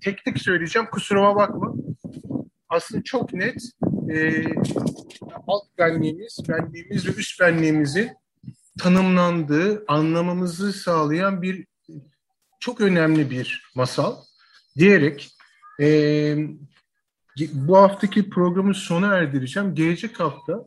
teknik 0.00 0.42
söyleyeceğim 0.42 0.88
kusuruma 0.92 1.36
bakma. 1.36 1.74
Aslında 2.68 3.02
çok 3.02 3.32
net 3.32 3.62
e, 4.10 4.44
alt 5.46 5.64
benliğimiz, 5.78 6.38
benliğimiz 6.48 7.06
ve 7.06 7.10
üst 7.10 7.40
benliğimizi 7.40 8.14
tanımlandığı, 8.78 9.84
anlamamızı 9.88 10.72
sağlayan 10.72 11.42
bir 11.42 11.66
çok 12.60 12.80
önemli 12.80 13.30
bir 13.30 13.70
masal 13.74 14.16
diyerek 14.76 15.28
e, 15.80 16.36
bu 17.52 17.76
haftaki 17.76 18.30
programı 18.30 18.74
sona 18.74 19.16
erdireceğim. 19.16 19.74
Gelecek 19.74 20.20
hafta 20.20 20.66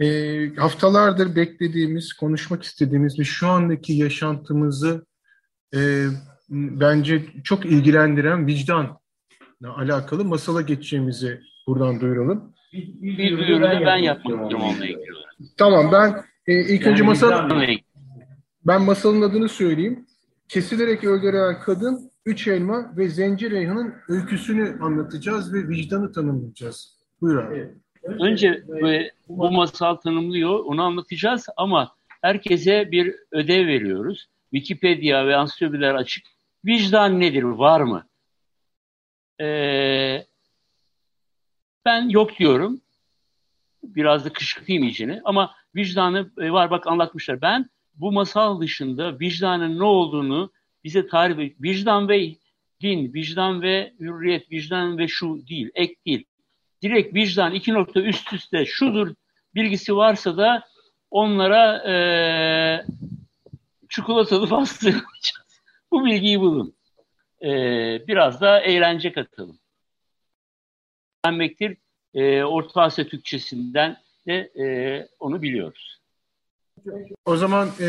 e, 0.00 0.54
haftalardır 0.54 1.36
beklediğimiz, 1.36 2.12
konuşmak 2.12 2.62
istediğimiz 2.62 3.18
ve 3.18 3.24
şu 3.24 3.48
andaki 3.48 3.92
yaşantımızı 3.92 5.06
e, 5.74 6.06
bence 6.50 7.22
çok 7.44 7.66
ilgilendiren 7.66 8.46
vicdanla 8.46 8.98
alakalı 9.76 10.24
masala 10.24 10.62
geçeceğimizi 10.62 11.40
buradan 11.66 12.00
duyuralım. 12.00 12.54
Bir, 12.72 13.02
bir, 13.02 13.18
bir 13.18 13.38
duyuru 13.38 13.62
ben, 13.62 14.16
istiyorum 14.16 14.44
onunla 14.54 14.86
ilgili. 14.86 15.04
Tamam 15.56 15.92
ben 15.92 16.24
e, 16.46 16.74
ilk 16.74 16.80
yani 16.80 16.92
önce 16.92 17.02
masal 17.02 17.50
Ben 18.66 18.82
masalın 18.82 19.22
adını 19.22 19.48
söyleyeyim. 19.48 20.06
Kesilerek 20.48 21.04
öldürülen 21.04 21.60
kadın, 21.60 22.10
üç 22.26 22.48
elma 22.48 22.96
ve 22.96 23.08
Zenci 23.08 23.50
Reyhan'ın 23.50 23.94
öyküsünü 24.08 24.78
anlatacağız 24.80 25.54
ve 25.54 25.68
vicdanı 25.68 26.12
tanımlayacağız. 26.12 26.98
Buyur 27.20 27.36
abi. 27.36 27.74
Önce 28.02 28.62
bu 29.28 29.50
masal 29.50 29.94
tanımlıyor, 29.94 30.58
onu 30.64 30.82
anlatacağız 30.82 31.46
ama 31.56 31.92
herkese 32.22 32.88
bir 32.90 33.14
ödev 33.32 33.66
veriyoruz. 33.66 34.28
Wikipedia 34.54 35.26
ve 35.26 35.36
ansiklopediler 35.36 35.94
açık. 35.94 36.26
Vicdan 36.64 37.20
nedir, 37.20 37.42
var 37.42 37.80
mı? 37.80 38.06
Ee, 39.40 40.26
ben 41.84 42.08
yok 42.08 42.38
diyorum. 42.38 42.80
Biraz 43.82 44.24
da 44.24 44.32
kışkırtayım 44.32 44.82
iyicini. 44.82 45.20
Ama 45.24 45.54
vicdanı 45.76 46.30
e, 46.38 46.50
var 46.50 46.70
bak 46.70 46.86
anlatmışlar. 46.86 47.40
Ben 47.40 47.70
bu 47.94 48.12
masal 48.12 48.60
dışında 48.60 49.20
vicdanın 49.20 49.78
ne 49.78 49.84
olduğunu 49.84 50.52
bize 50.84 51.06
tarif. 51.06 51.62
Vicdan 51.62 52.08
ve 52.08 52.34
din, 52.80 53.14
vicdan 53.14 53.62
ve 53.62 53.92
hürriyet, 54.00 54.52
vicdan 54.52 54.98
ve 54.98 55.08
şu 55.08 55.46
değil, 55.48 55.70
ek 55.74 55.94
değil. 56.06 56.24
Direkt 56.82 57.14
vicdan 57.14 57.54
iki 57.54 57.74
nokta 57.74 58.00
üst 58.00 58.32
üste 58.32 58.66
şudur 58.66 59.14
bilgisi 59.54 59.96
varsa 59.96 60.36
da 60.36 60.64
onlara 61.10 61.92
e, 61.92 61.94
çikolatalı 63.98 64.48
pastı 64.48 64.86
yapacağız. 64.86 65.62
Bu 65.92 66.04
bilgiyi 66.04 66.40
bulun. 66.40 66.74
E, 67.42 67.48
biraz 68.08 68.40
da 68.40 68.60
eğlence 68.60 69.12
katalım. 69.12 69.58
Öğrenmektir. 71.24 71.76
E, 72.14 72.44
Orta 72.44 72.82
Asya 72.82 73.08
Türkçesinden 73.08 73.96
de 74.26 74.34
e, 74.34 75.08
onu 75.18 75.42
biliyoruz. 75.42 75.98
O 77.24 77.36
zaman 77.36 77.68
e, 77.80 77.88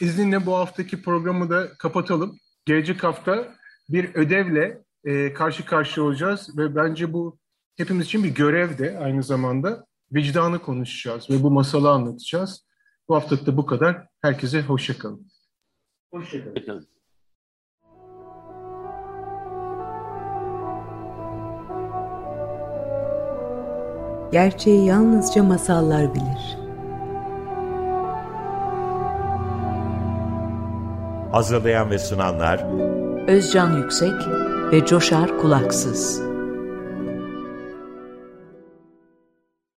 izninle 0.00 0.46
bu 0.46 0.54
haftaki 0.54 1.02
programı 1.02 1.50
da 1.50 1.68
kapatalım. 1.78 2.38
Gelecek 2.66 3.04
hafta 3.04 3.54
bir 3.88 4.14
ödevle 4.14 4.82
e, 5.04 5.32
karşı 5.32 5.64
karşıya 5.66 6.06
olacağız 6.06 6.58
ve 6.58 6.76
bence 6.76 7.12
bu 7.12 7.38
hepimiz 7.76 8.06
için 8.06 8.24
bir 8.24 8.34
görev 8.34 8.78
de 8.78 8.98
aynı 8.98 9.22
zamanda 9.22 9.86
vicdanı 10.12 10.58
konuşacağız 10.58 11.30
ve 11.30 11.42
bu 11.42 11.50
masalı 11.50 11.90
anlatacağız. 11.90 12.66
Bu 13.08 13.14
haftalık 13.14 13.46
da 13.46 13.56
bu 13.56 13.66
kadar. 13.66 14.06
Herkese 14.22 14.62
hoşçakalın. 16.12 16.54
Hoşçakalın. 16.56 16.86
Gerçeği 24.32 24.86
yalnızca 24.86 25.42
masallar 25.42 26.14
bilir. 26.14 26.58
Hazırlayan 31.32 31.90
ve 31.90 31.98
sunanlar 31.98 32.64
Özcan 33.28 33.76
Yüksek 33.76 34.14
ve 34.72 34.86
Coşar 34.86 35.38
Kulaksız. 35.38 36.25